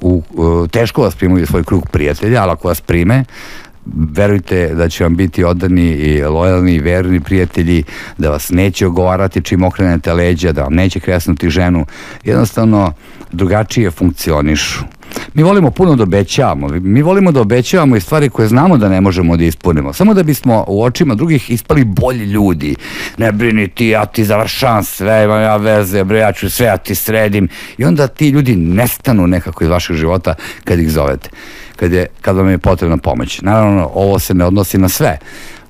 u, 0.00 0.22
uh, 0.30 0.70
teško 0.70 1.02
vas 1.02 1.16
primaju 1.16 1.46
svoj 1.46 1.64
krug 1.64 1.88
prijatelja, 1.88 2.42
ali 2.42 2.52
ako 2.52 2.68
vas 2.68 2.80
prime 2.80 3.24
verujte 3.86 4.74
da 4.74 4.88
će 4.88 5.04
vam 5.04 5.16
biti 5.16 5.44
odani 5.44 5.86
i 5.90 6.24
lojalni 6.24 6.74
i 6.74 6.80
verni 6.80 7.20
prijatelji, 7.20 7.84
da 8.18 8.30
vas 8.30 8.50
neće 8.50 8.86
ogovarati 8.86 9.42
čim 9.42 9.64
okrenete 9.64 10.12
leđa, 10.12 10.52
da 10.52 10.62
vam 10.62 10.74
neće 10.74 11.00
kresnuti 11.00 11.50
ženu, 11.50 11.86
jednostavno 12.24 12.92
drugačije 13.32 13.90
funkcionišu. 13.90 14.84
Mi 15.34 15.42
volimo 15.42 15.70
puno 15.70 15.96
da 15.96 16.02
obećavamo, 16.02 16.68
mi 16.68 17.02
volimo 17.02 17.32
da 17.32 17.40
obećavamo 17.40 17.96
i 17.96 18.00
stvari 18.00 18.28
koje 18.28 18.48
znamo 18.48 18.76
da 18.76 18.88
ne 18.88 19.00
možemo 19.00 19.36
da 19.36 19.44
ispunimo, 19.44 19.92
samo 19.92 20.14
da 20.14 20.22
bismo 20.22 20.64
u 20.68 20.82
očima 20.82 21.14
drugih 21.14 21.50
ispali 21.50 21.84
bolji 21.84 22.24
ljudi. 22.24 22.76
Ne 23.16 23.32
brini 23.32 23.68
ti, 23.68 23.86
ja 23.86 24.06
ti 24.06 24.24
završavam 24.24 24.84
sve, 24.84 25.24
imam 25.24 25.42
ja 25.42 25.56
veze, 25.56 26.04
bre, 26.04 26.18
ja 26.18 26.32
ću 26.32 26.50
sve, 26.50 26.66
ja 26.66 26.76
ti 26.76 26.94
sredim. 26.94 27.48
I 27.78 27.84
onda 27.84 28.06
ti 28.06 28.28
ljudi 28.28 28.56
nestanu 28.56 29.26
nekako 29.26 29.64
iz 29.64 29.70
vašeg 29.70 29.96
života 29.96 30.34
kad 30.64 30.80
ih 30.80 30.90
zovete, 30.90 31.28
kad, 31.76 31.92
je, 31.92 32.06
kad 32.20 32.36
vam 32.36 32.48
je 32.48 32.58
potrebna 32.58 32.96
pomoć. 32.96 33.40
Naravno, 33.40 33.90
ovo 33.94 34.18
se 34.18 34.34
ne 34.34 34.44
odnosi 34.44 34.78
na 34.78 34.88
sve, 34.88 35.18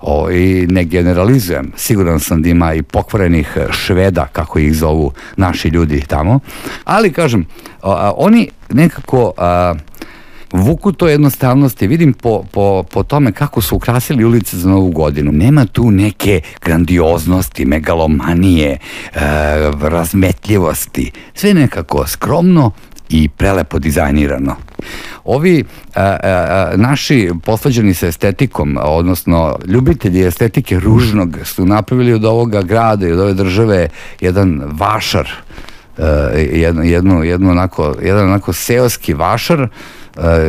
o, 0.07 0.31
i 0.31 0.67
ne 0.67 0.85
generalizujem, 0.85 1.73
siguran 1.77 2.21
sam 2.21 2.43
da 2.43 2.49
ima 2.49 2.75
i 2.75 2.83
pokvarenih 2.83 3.59
šveda, 3.71 4.27
kako 4.33 4.59
ih 4.59 4.75
zovu 4.77 5.13
naši 5.37 5.69
ljudi 5.69 6.03
tamo, 6.07 6.41
ali 6.85 7.13
kažem, 7.13 7.47
a, 7.83 8.13
oni 8.17 8.51
nekako 8.71 9.33
a, 9.37 9.75
vuku 10.53 10.93
to 10.93 11.09
jednostavnosti, 11.09 11.87
vidim 11.87 12.13
po, 12.13 12.45
po, 12.53 12.85
po 12.91 13.03
tome 13.03 13.33
kako 13.33 13.61
su 13.61 13.77
ukrasili 13.77 14.25
ulice 14.25 14.57
za 14.57 14.69
novu 14.69 14.91
godinu. 14.91 15.33
Nema 15.33 15.67
tu 15.67 15.91
neke 15.91 16.41
grandioznosti, 16.65 17.65
megalomanije, 17.65 18.71
e, 18.71 18.79
razmetljivosti. 19.81 21.11
Sve 21.35 21.55
nekako 21.55 22.07
skromno 22.07 22.71
i 23.09 23.29
prelepo 23.29 23.79
dizajnirano. 23.79 24.57
Ovi 25.25 25.65
a, 25.95 26.17
a, 26.23 26.73
naši 26.77 27.31
posvađani 27.45 27.95
sa 27.95 28.07
estetikom, 28.07 28.79
odnosno 28.83 29.59
ljubitelji 29.67 30.27
estetike 30.27 30.81
ružnog 30.81 31.39
su 31.45 31.67
napravili 31.67 32.13
od 32.13 32.25
ovoga 32.25 32.63
grada 32.63 33.09
i 33.09 33.13
od 33.13 33.21
ove 33.21 33.35
države 33.35 33.89
jedan 34.21 34.63
vašar, 34.73 35.29
uh, 35.99 36.05
jedno, 36.53 36.83
jedno, 36.83 37.23
jedno 37.23 37.51
onako, 37.51 37.95
jedan 38.03 38.25
onako 38.25 38.53
seoski 38.53 39.15
vašar, 39.15 39.69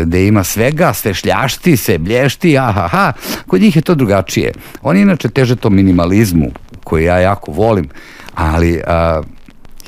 gde 0.04 0.28
ima 0.28 0.44
svega, 0.44 0.94
sve 0.94 1.14
šljašti, 1.14 1.78
sve 1.78 1.98
blješti, 1.98 2.58
ahaha, 2.58 3.14
kod 3.48 3.62
njih 3.62 3.76
je 3.76 3.82
to 3.82 3.96
drugačije. 3.96 4.54
Oni 4.82 5.02
inače 5.02 5.30
teže 5.30 5.56
to 5.56 5.70
minimalizmu, 5.70 6.52
koji 6.84 7.04
ja 7.04 7.20
jako 7.20 7.52
volim, 7.52 7.90
ali 8.36 8.76
uh, 8.76 9.26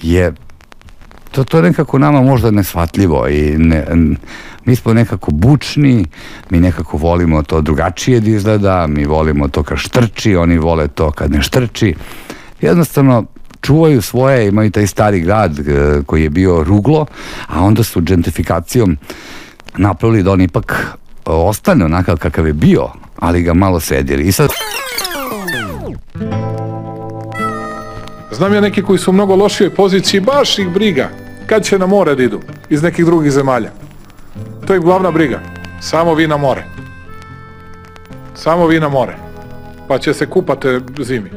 je 0.02 0.34
to, 1.32 1.44
to 1.44 1.62
nekako 1.62 2.00
nama 2.00 2.22
možda 2.22 2.52
nesvatljivo 2.52 3.28
i 3.28 3.58
ne, 3.58 3.86
mi 4.66 4.76
smo 4.76 4.94
nekako 4.94 5.32
bučni, 5.32 6.06
mi 6.50 6.60
nekako 6.60 6.98
volimo 6.98 7.44
to 7.44 7.62
drugačije 7.62 8.20
da 8.20 8.30
izgleda, 8.30 8.88
mi 8.88 9.06
volimo 9.06 9.48
to 9.48 9.64
kad 9.64 9.78
štrči, 9.78 10.36
oni 10.36 10.58
vole 10.58 10.88
to 10.88 11.12
kad 11.12 11.32
ne 11.32 11.42
štrči. 11.42 11.96
Jednostavno, 12.62 13.26
čuvaju 13.62 14.02
svoje, 14.02 14.48
imaju 14.48 14.72
taj 14.72 14.88
stari 14.88 15.20
grad 15.20 15.60
e, 15.60 16.02
koji 16.06 16.24
je 16.24 16.30
bio 16.30 16.64
ruglo, 16.64 17.06
a 17.48 17.64
onda 17.64 17.84
su 17.84 18.02
gentrifikacijom 18.02 18.98
napravili 19.78 20.24
da 20.24 20.32
on 20.32 20.42
ipak 20.42 20.98
ostane 21.26 21.86
onakav 21.86 22.18
kakav 22.18 22.48
je 22.48 22.54
bio, 22.54 22.88
ali 23.20 23.42
ga 23.42 23.54
malo 23.54 23.80
sredili. 23.80 24.24
I 24.24 24.32
sad... 24.32 24.50
Znam 28.38 28.54
ja 28.54 28.62
neki 28.62 28.84
koji 28.84 29.00
su 29.00 29.12
u 29.12 29.14
mnogo 29.14 29.36
lošijoj 29.36 29.70
poziciji, 29.70 30.22
baš 30.22 30.60
ih 30.60 30.70
briga 30.70 31.10
kad 31.46 31.64
će 31.64 31.80
na 31.80 31.86
more 31.86 32.16
da 32.16 32.24
idu 32.24 32.40
iz 32.70 32.84
nekih 32.84 33.06
drugih 33.06 33.32
zemalja. 33.32 33.72
To 34.68 34.74
je 34.74 34.80
glavna 34.80 35.12
briga. 35.12 35.40
Samo 35.82 36.14
vi 36.14 36.28
na 36.28 36.38
more. 36.38 36.64
Samo 38.36 38.68
vi 38.68 38.80
na 38.80 38.90
more. 38.90 39.16
Pa 39.88 39.98
će 39.98 40.14
se 40.14 40.26
kupate 40.26 40.80
zimi. 41.00 41.30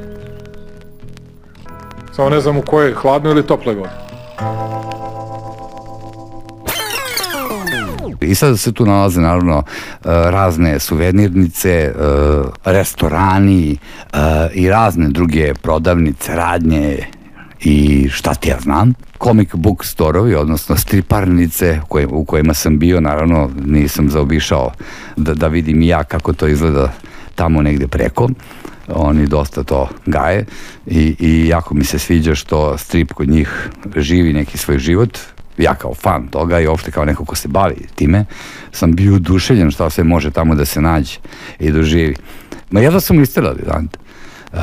Samo 2.12 2.28
ne 2.30 2.40
znam 2.40 2.56
u 2.56 2.62
kojoj, 2.62 2.92
hladnoj 2.92 3.32
ili 3.32 3.46
toploj 3.46 3.74
vodi. 8.20 8.32
I 8.32 8.34
sad 8.34 8.58
se 8.58 8.72
tu 8.72 8.86
nalaze 8.86 9.20
naravno 9.20 9.58
e, 9.58 9.62
razne 10.04 10.78
suvenirnice, 10.78 11.70
e, 11.70 11.92
restorani 12.64 13.72
e, 14.12 14.18
i 14.54 14.68
razne 14.68 15.08
druge 15.08 15.54
prodavnice, 15.54 16.36
radnje 16.36 17.06
i 17.60 18.08
šta 18.10 18.34
ti 18.34 18.48
ja 18.48 18.60
znam 18.60 18.94
comic 19.22 19.48
book 19.54 19.84
storovi, 19.84 20.34
odnosno 20.34 20.76
striparnice 20.76 21.80
u 22.10 22.24
kojima 22.24 22.54
sam 22.54 22.78
bio, 22.78 23.00
naravno 23.00 23.50
nisam 23.64 24.08
zaobišao 24.08 24.72
da, 25.16 25.34
da 25.34 25.48
vidim 25.48 25.82
ja 25.82 26.04
kako 26.04 26.32
to 26.32 26.46
izgleda 26.46 26.92
tamo 27.34 27.62
negde 27.62 27.88
preko. 27.88 28.28
oni 28.88 29.26
dosta 29.26 29.62
to 29.62 29.88
gaje 30.06 30.46
i, 30.86 31.16
i 31.18 31.48
jako 31.48 31.74
mi 31.74 31.84
se 31.84 31.98
sviđa 31.98 32.34
što 32.34 32.78
strip 32.78 33.12
kod 33.12 33.28
njih 33.28 33.70
živi 33.96 34.32
neki 34.32 34.58
svoj 34.58 34.78
život, 34.78 35.18
ja 35.60 35.74
kao 35.74 35.94
fan 35.94 36.28
toga 36.28 36.60
i 36.60 36.66
uopšte 36.66 36.90
kao 36.90 37.04
neko 37.04 37.24
ko 37.24 37.36
se 37.36 37.48
bavi 37.48 37.86
time, 37.94 38.24
sam 38.72 38.92
bio 38.92 39.14
uduševljen 39.14 39.70
šta 39.70 39.90
sve 39.90 40.04
može 40.04 40.30
tamo 40.30 40.54
da 40.54 40.64
se 40.64 40.80
nađe 40.80 41.18
i 41.58 41.70
doživi. 41.72 42.16
Ma 42.70 42.80
jedva 42.80 43.00
sam 43.00 43.22
istirali, 43.22 43.62
znate. 43.64 43.98
Uh, 44.52 44.60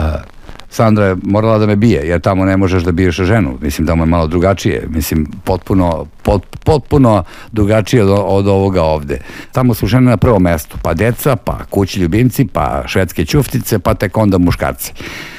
Sandra 0.70 1.06
je 1.06 1.16
morala 1.24 1.58
da 1.58 1.66
me 1.66 1.76
bije, 1.76 2.08
jer 2.08 2.22
tamo 2.22 2.46
ne 2.46 2.58
možeš 2.58 2.84
da 2.84 2.92
biješ 2.92 3.16
ženu. 3.16 3.58
Mislim, 3.62 3.88
tamo 3.88 4.04
je 4.04 4.08
malo 4.08 4.28
drugačije. 4.28 4.88
Mislim, 4.90 5.28
potpuno, 5.44 6.06
pot, 6.24 6.58
potpuno 6.64 7.24
drugačije 7.52 8.04
od, 8.04 8.24
od 8.26 8.48
ovoga 8.48 8.84
ovde. 8.84 9.20
Tamo 9.52 9.74
su 9.74 9.88
žene 9.88 10.10
na 10.12 10.18
prvom 10.18 10.44
mestu, 10.44 10.78
pa 10.82 10.94
deca, 10.94 11.36
pa 11.36 11.60
kući 11.70 12.00
ljubimci, 12.00 12.48
pa 12.54 12.84
švedske 12.86 13.26
ćuftice, 13.26 13.80
pa 13.80 13.94
tek 13.94 14.18
onda 14.18 14.38
muškarci. 14.38 14.94
Uh, 14.94 15.37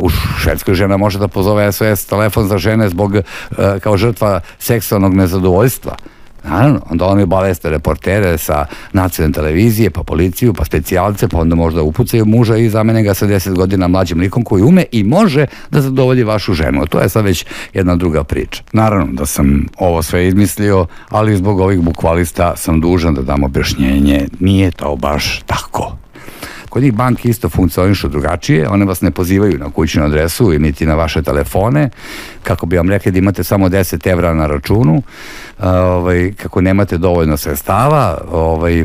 u 0.00 0.08
Švedskoj 0.40 0.74
žena 0.74 0.96
može 0.96 1.18
da 1.18 1.28
pozove 1.28 1.72
SOS 1.72 2.06
telefon 2.06 2.48
za 2.48 2.58
žene 2.58 2.88
zbog 2.88 3.14
uh, 3.14 3.22
kao 3.80 3.96
žrtva 3.96 4.40
seksualnog 4.58 5.14
nezadovoljstva. 5.14 5.96
Naravno, 6.44 6.80
onda 6.90 7.06
oni 7.06 7.22
obaveste 7.22 7.70
reportere 7.70 8.38
sa 8.38 8.66
nacionalne 8.92 9.34
televizije, 9.34 9.90
pa 9.90 10.02
policiju, 10.02 10.54
pa 10.54 10.64
specijalce, 10.64 11.28
pa 11.28 11.38
onda 11.38 11.54
možda 11.54 11.82
upucaju 11.82 12.26
muža 12.26 12.56
i 12.56 12.68
zamene 12.68 13.02
ga 13.02 13.14
sa 13.14 13.26
10 13.26 13.54
godina 13.54 13.88
mlađim 13.88 14.20
likom 14.20 14.44
koji 14.44 14.62
ume 14.62 14.84
i 14.92 15.04
može 15.04 15.46
da 15.70 15.80
zadovolji 15.80 16.24
vašu 16.24 16.54
ženu. 16.54 16.86
To 16.86 17.00
je 17.00 17.08
sad 17.08 17.24
već 17.24 17.46
jedna 17.74 17.96
druga 17.96 18.24
priča. 18.24 18.62
Naravno 18.72 19.06
da 19.12 19.26
sam 19.26 19.66
ovo 19.78 20.02
sve 20.02 20.28
izmislio, 20.28 20.86
ali 21.08 21.36
zbog 21.36 21.60
ovih 21.60 21.80
bukvalista 21.80 22.56
sam 22.56 22.80
dužan 22.80 23.14
da 23.14 23.22
dam 23.22 23.44
objašnjenje. 23.44 24.28
Nije 24.40 24.70
to 24.70 24.96
baš 24.96 25.42
tako. 25.46 25.96
Kod 26.68 26.82
njih 26.82 26.92
banke 26.92 27.28
isto 27.28 27.48
funkcionišu 27.48 28.08
drugačije, 28.08 28.68
one 28.68 28.84
vas 28.84 29.00
ne 29.00 29.10
pozivaju 29.10 29.58
na 29.58 29.70
kućnu 29.70 30.04
adresu 30.04 30.52
i 30.52 30.58
niti 30.58 30.86
na 30.86 30.94
vaše 30.94 31.22
telefone, 31.22 31.90
kako 32.42 32.66
bi 32.66 32.76
vam 32.76 32.90
rekli 32.90 33.12
da 33.12 33.18
imate 33.18 33.44
samo 33.44 33.68
10 33.68 34.10
evra 34.10 34.34
na 34.34 34.46
računu, 34.46 35.02
ovaj, 35.60 36.32
kako 36.42 36.60
nemate 36.60 36.98
dovoljno 36.98 37.36
sredstava, 37.36 38.18
ovaj, 38.30 38.84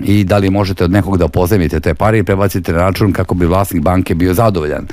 i 0.00 0.24
da 0.24 0.38
li 0.38 0.50
možete 0.50 0.84
od 0.84 0.90
nekog 0.90 1.16
da 1.18 1.28
pozemite 1.28 1.80
te 1.80 1.94
pare 1.94 2.18
i 2.18 2.22
prebacite 2.22 2.72
na 2.72 2.78
račun 2.78 3.12
kako 3.12 3.34
bi 3.34 3.46
vlasnik 3.46 3.82
banke 3.82 4.14
bio 4.14 4.34
zadovoljan. 4.34 4.86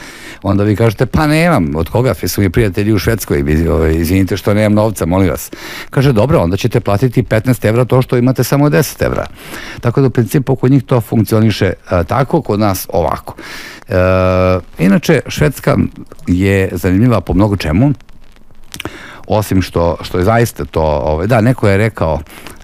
Onda 0.44 0.64
vi 0.64 0.76
kažete, 0.76 1.06
pa 1.06 1.28
nemam, 1.28 1.76
od 1.76 1.90
koga, 1.90 2.14
su 2.14 2.42
mi 2.42 2.50
prijatelji 2.50 2.94
u 2.94 3.00
Švedskoj, 3.00 3.68
ovaj, 3.70 3.96
izvinite 3.96 4.38
što 4.38 4.54
nemam 4.54 4.74
novca, 4.74 5.06
molim 5.06 5.30
vas. 5.30 5.52
Kaže, 5.90 6.14
dobro, 6.14 6.40
onda 6.40 6.58
ćete 6.58 6.80
platiti 6.80 7.24
15 7.24 7.68
evra 7.68 7.86
to 7.86 8.02
što 8.02 8.18
imate 8.18 8.44
samo 8.44 8.70
10 8.70 9.06
evra. 9.06 9.26
Tako 9.82 10.02
da 10.02 10.08
u 10.08 10.10
principu 10.10 10.56
kod 10.56 10.72
njih 10.72 10.84
to 10.84 11.02
funkcioniše 11.02 11.74
a, 11.90 12.04
tako, 12.04 12.42
kod 12.42 12.60
nas 12.60 12.88
ovako. 12.94 13.36
E, 13.90 13.94
inače, 14.80 15.22
Švedska 15.28 15.78
je 16.28 16.70
zanimljiva 16.72 17.22
po 17.22 17.34
mnogo 17.34 17.58
čemu, 17.58 17.94
osim 19.28 19.62
što, 19.62 19.98
što 20.02 20.18
je 20.18 20.24
zaista 20.24 20.66
to, 20.66 20.82
ovaj, 20.82 21.28
da, 21.28 21.42
neko 21.42 21.70
je 21.70 21.78
rekao, 21.78 22.20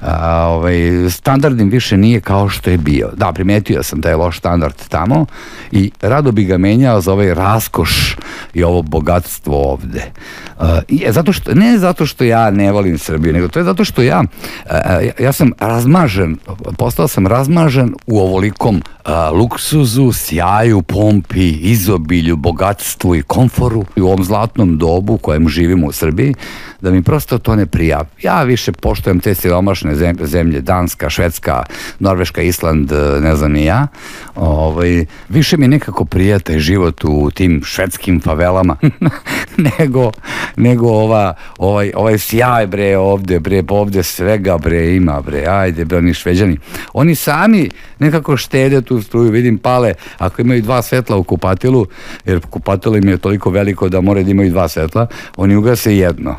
a, 0.06 0.48
ovaj, 0.48 1.10
standardnim 1.10 1.70
više 1.70 1.98
nije 1.98 2.22
kao 2.22 2.50
što 2.50 2.70
je 2.70 2.78
bio. 2.78 3.10
Da, 3.16 3.32
primetio 3.32 3.84
sam 3.84 4.02
da 4.02 4.10
je 4.10 4.16
loš 4.16 4.38
standard 4.38 4.76
tamo 4.90 5.26
i 5.72 5.92
rado 6.02 6.32
bi 6.32 6.44
ga 6.44 6.58
menjao 6.58 7.02
za 7.02 7.14
ovaj 7.14 7.34
raskoš 7.34 8.16
i 8.54 8.64
ovo 8.64 8.82
bogatstvo 8.82 9.72
ovde. 9.72 10.12
Uh, 10.60 10.66
i, 10.88 11.06
zato 11.10 11.34
što, 11.34 11.54
ne 11.54 11.78
zato 11.78 12.06
što 12.06 12.24
ja 12.24 12.52
ne 12.52 12.72
volim 12.72 12.98
Srbiju, 12.98 13.34
nego 13.34 13.48
to 13.48 13.60
je 13.60 13.64
zato 13.64 13.86
što 13.86 14.02
ja, 14.02 14.24
uh, 14.66 14.72
ja 15.20 15.32
sam 15.32 15.52
razmažen, 15.60 16.38
postao 16.78 17.08
sam 17.08 17.28
razmažen 17.28 17.94
u 18.08 18.20
ovolikom 18.20 18.76
uh, 18.76 19.12
luksuzu, 19.38 20.12
sjaju, 20.12 20.82
pompi, 20.82 21.50
izobilju, 21.52 22.36
bogatstvu 22.36 23.16
i 23.16 23.22
komforu 23.22 23.86
i 23.96 24.02
u 24.02 24.08
ovom 24.08 24.24
zlatnom 24.24 24.78
dobu 24.78 25.14
u 25.14 25.18
kojem 25.18 25.50
živimo 25.50 25.88
u 25.88 25.92
Srbiji, 25.92 26.34
da 26.82 26.92
mi 26.92 27.04
prosto 27.04 27.38
to 27.38 27.56
ne 27.56 27.66
prija. 27.66 28.04
Ja 28.22 28.44
više 28.44 28.72
poštojem 28.72 29.20
te 29.20 29.36
siromašne 29.36 29.93
zemlje, 30.22 30.62
Danska, 30.62 31.10
Švedska, 31.10 31.64
Norveška, 32.00 32.42
Island, 32.42 32.92
ne 33.22 33.36
znam 33.36 33.52
ni 33.52 33.66
ja. 33.66 33.88
Ovaj, 34.36 35.06
više 35.30 35.58
mi 35.58 35.68
nekako 35.68 36.06
prija 36.06 36.40
taj 36.40 36.60
život 36.60 37.04
u 37.04 37.32
tim 37.32 37.62
švedskim 37.66 38.22
favelama 38.22 38.76
nego, 39.80 40.12
nego 40.56 40.88
ova, 40.88 41.34
ovaj, 41.58 41.92
ovaj 41.96 42.18
sjaj 42.18 42.68
bre 42.68 42.98
ovde, 42.98 43.40
bre, 43.40 43.64
ovde 43.70 44.04
svega 44.04 44.58
bre 44.58 44.96
ima 44.96 45.22
bre, 45.22 45.46
ajde 45.48 45.86
bre, 45.86 45.98
oni 45.98 46.14
šveđani. 46.14 46.58
Oni 46.94 47.16
sami 47.16 47.70
nekako 48.00 48.38
štede 48.38 48.82
tu 48.82 49.02
struju, 49.02 49.32
vidim 49.32 49.58
pale, 49.58 49.94
ako 50.18 50.42
imaju 50.42 50.62
dva 50.62 50.82
svetla 50.82 51.18
u 51.18 51.24
kupatilu, 51.24 51.86
jer 52.26 52.40
kupatilo 52.50 52.98
im 52.98 53.10
je 53.10 53.18
toliko 53.18 53.50
veliko 53.50 53.90
da 53.90 54.02
moraju 54.02 54.26
da 54.26 54.32
imaju 54.32 54.52
dva 54.52 54.68
svetla, 54.68 55.08
oni 55.38 55.56
ugase 55.56 55.98
jedno 55.98 56.36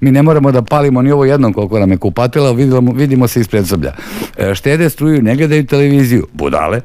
mi 0.00 0.10
ne 0.10 0.22
moramo 0.22 0.52
da 0.52 0.62
palimo 0.62 1.02
ni 1.02 1.12
ovo 1.12 1.24
jednom 1.24 1.52
koliko 1.52 1.78
nam 1.78 1.90
je 1.90 1.96
kupatila, 1.96 2.52
vidimo, 2.52 2.92
vidimo 2.92 3.28
se 3.28 3.40
ispred 3.40 3.64
zoblja. 3.64 3.92
E, 4.36 4.54
štede 4.54 4.90
struju, 4.90 5.22
ne 5.22 5.36
gledaju 5.36 5.66
televiziju, 5.66 6.26
budale, 6.32 6.80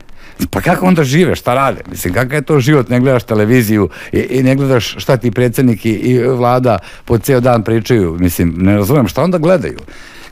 pa 0.50 0.62
kako 0.62 0.86
onda 0.86 1.04
žive, 1.04 1.36
šta 1.36 1.54
rade? 1.54 1.82
Mislim, 1.90 2.14
kakav 2.14 2.34
je 2.34 2.42
to 2.42 2.60
život, 2.60 2.90
ne 2.90 3.00
gledaš 3.00 3.24
televiziju 3.24 3.90
i, 4.12 4.20
i 4.20 4.44
ne 4.44 4.56
gledaš 4.56 4.96
šta 4.98 5.18
ti 5.18 5.32
predsednik 5.32 5.86
i, 5.86 5.90
i 5.90 6.24
vlada 6.24 6.78
po 7.06 7.18
ceo 7.18 7.40
dan 7.40 7.64
pričaju, 7.64 8.18
mislim, 8.20 8.54
ne 8.58 8.76
razumem, 8.76 9.08
šta 9.08 9.24
onda 9.24 9.38
gledaju? 9.38 9.80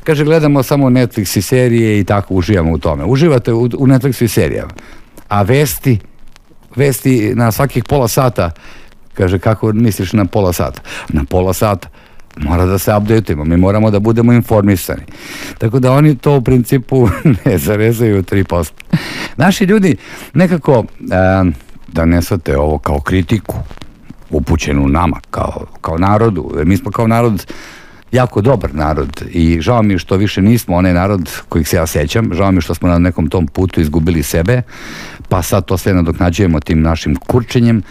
Kaže, 0.03 0.23
gledamo 0.23 0.63
samo 0.63 0.89
Netflix 0.89 1.37
i 1.37 1.41
serije 1.41 1.99
i 1.99 2.03
tako 2.03 2.33
uživamo 2.33 2.71
u 2.71 2.77
tome. 2.77 3.05
Uživate 3.05 3.53
u, 3.53 3.63
u 3.63 3.87
Netflixu 3.87 4.23
i 4.23 4.27
serijama. 4.27 4.71
A 5.27 5.41
vesti, 5.41 5.99
vesti 6.75 7.31
na 7.35 7.51
svakih 7.51 7.83
pola 7.83 8.07
sata 8.07 8.51
Kaže, 9.19 9.39
kako 9.39 9.73
misliš 9.73 10.13
na 10.13 10.25
pola 10.25 10.53
sata? 10.53 10.81
Na 11.09 11.23
pola 11.29 11.53
sata 11.53 11.89
mora 12.37 12.65
da 12.65 12.77
se 12.79 12.95
updateujemo, 12.95 13.45
mi 13.45 13.57
moramo 13.57 13.91
da 13.91 13.99
budemo 13.99 14.33
informisani. 14.33 15.01
Tako 15.57 15.79
da 15.79 15.91
oni 15.91 16.15
to 16.17 16.37
u 16.37 16.41
principu 16.41 17.09
ne 17.45 17.57
zarezaju 17.57 18.23
3%. 18.23 18.71
Naši 19.37 19.63
ljudi 19.63 19.95
nekako, 20.33 20.83
e, 20.99 21.51
da 21.87 22.05
ne 22.05 22.21
svate 22.21 22.57
ovo 22.57 22.77
kao 22.77 22.99
kritiku, 22.99 23.55
upućenu 24.29 24.87
nama, 24.87 25.19
kao, 25.31 25.65
kao 25.81 25.97
narodu, 25.97 26.51
mi 26.63 26.77
smo 26.77 26.91
kao 26.91 27.07
narod 27.07 27.45
jako 28.11 28.41
dobar 28.41 28.75
narod 28.75 29.23
i 29.31 29.61
žao 29.61 29.81
mi 29.81 29.99
što 29.99 30.15
više 30.15 30.41
nismo 30.41 30.75
onaj 30.75 30.93
narod 30.93 31.31
kojih 31.49 31.67
se 31.67 31.75
ja 31.75 31.87
sećam, 31.87 32.29
žao 32.33 32.51
mi 32.51 32.61
što 32.61 32.75
smo 32.75 32.89
na 32.89 32.99
nekom 32.99 33.29
tom 33.29 33.47
putu 33.47 33.81
izgubili 33.81 34.23
sebe, 34.23 34.61
pa 35.29 35.41
sad 35.41 35.65
to 35.65 35.77
sve 35.77 35.93
nadoknađujemo 35.93 36.59
tim 36.59 36.81
našim 36.81 37.15
kurčenjem, 37.15 37.81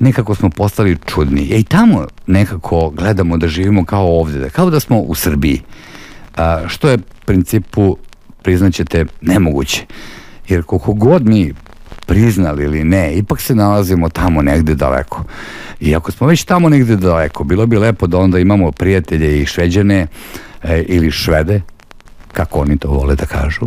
nekako 0.00 0.34
smo 0.34 0.50
postali 0.50 0.98
čudni. 1.06 1.48
E 1.52 1.58
i 1.58 1.64
tamo 1.64 2.06
nekako 2.26 2.90
gledamo 2.90 3.36
da 3.36 3.48
živimo 3.48 3.84
kao 3.84 4.20
ovde, 4.20 4.50
kao 4.50 4.70
da 4.70 4.80
smo 4.80 4.98
u 4.98 5.14
Srbiji. 5.14 5.62
A, 6.36 6.68
što 6.68 6.88
je 6.88 6.98
principu, 7.24 7.96
priznaćete, 8.42 9.06
nemoguće. 9.20 9.86
Jer 10.48 10.62
koliko 10.62 10.92
god 10.92 11.26
mi 11.26 11.54
priznali 12.06 12.64
ili 12.64 12.84
ne, 12.84 13.14
ipak 13.14 13.40
se 13.40 13.54
nalazimo 13.54 14.08
tamo 14.08 14.42
negde 14.42 14.74
daleko. 14.74 15.24
I 15.80 15.94
ako 15.96 16.12
smo 16.12 16.26
već 16.26 16.44
tamo 16.44 16.68
negde 16.68 16.96
daleko, 16.96 17.44
bilo 17.44 17.66
bi 17.66 17.78
lepo 17.78 18.06
da 18.06 18.18
onda 18.18 18.38
imamo 18.38 18.72
prijatelje 18.72 19.42
i 19.42 19.46
šveđane 19.46 20.06
e, 20.62 20.82
ili 20.88 21.10
švede, 21.10 21.60
kako 22.32 22.60
oni 22.60 22.78
to 22.78 22.88
vole 22.88 23.16
da 23.16 23.26
kažu, 23.26 23.66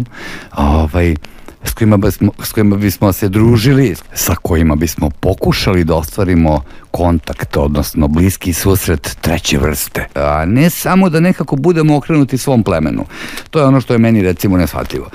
ovaj, 0.58 1.16
s 1.64 1.74
kojima, 1.74 1.98
bismo, 1.98 2.32
s 2.44 2.52
kojima 2.52 2.76
bismo 2.76 3.14
se 3.14 3.30
družili, 3.30 3.96
sa 4.14 4.36
kojima 4.36 4.76
bismo 4.76 5.10
pokušali 5.10 5.84
da 5.84 5.96
ostvarimo 5.96 6.62
kontakt, 6.92 7.58
odnosno 7.58 8.08
bliski 8.08 8.54
susret 8.54 9.18
treće 9.22 9.58
vrste. 9.58 10.08
A 10.16 10.46
ne 10.46 10.70
samo 10.70 11.10
da 11.10 11.20
nekako 11.20 11.56
budemo 11.56 11.98
okrenuti 11.98 12.38
svom 12.38 12.64
plemenu. 12.64 13.06
To 13.50 13.60
je 13.60 13.66
ono 13.66 13.82
što 13.82 13.94
je 13.94 14.00
meni 14.00 14.22
recimo 14.22 14.58
nesvatljivo. 14.58 15.10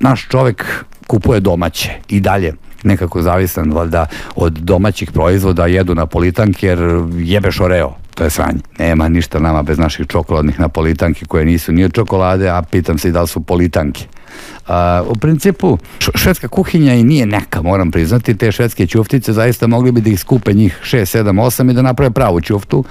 Naš 0.00 0.28
čovek 0.28 0.84
kupuje 1.06 1.40
domaće 1.40 1.90
i 2.08 2.20
dalje 2.20 2.54
nekako 2.84 3.22
zavisan 3.22 3.72
valjda 3.72 4.06
od 4.34 4.52
domaćih 4.52 5.12
proizvoda 5.12 5.66
jedu 5.66 5.94
napolitanke 5.94 6.66
jer 6.66 6.78
jebeš 7.16 7.60
oreo 7.60 7.94
to 8.16 8.24
je 8.24 8.30
sranje. 8.30 8.58
Nema 8.78 9.08
ništa 9.08 9.38
nama 9.38 9.62
bez 9.62 9.78
naših 9.78 10.06
čokoladnih 10.06 10.60
napolitanki 10.60 11.26
koje 11.26 11.44
nisu 11.44 11.72
ni 11.72 11.84
od 11.84 11.92
čokolade, 11.92 12.48
a 12.48 12.62
pitam 12.62 12.98
se 12.98 13.08
i 13.08 13.12
da 13.12 13.22
li 13.22 13.28
su 13.28 13.40
politanke. 13.40 14.04
A, 14.66 15.02
u 15.08 15.14
principu, 15.14 15.78
švedska 16.14 16.48
kuhinja 16.48 16.94
i 16.94 17.04
nije 17.04 17.26
neka, 17.26 17.62
moram 17.62 17.90
priznati, 17.90 18.36
te 18.36 18.52
švedske 18.52 18.86
ćuftice 18.86 19.32
zaista 19.32 19.66
mogli 19.66 19.92
bi 19.92 20.00
da 20.00 20.10
ih 20.10 20.20
skupe 20.20 20.52
njih 20.52 20.80
6, 20.84 21.18
7, 21.18 21.42
8 21.42 21.70
i 21.70 21.74
da 21.74 21.82
naprave 21.82 22.10
pravu 22.10 22.40
ćuftu. 22.40 22.84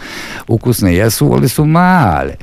Ukusne 0.47 0.95
jesu, 0.95 1.33
ali 1.33 1.49
su 1.49 1.65
male. 1.65 2.35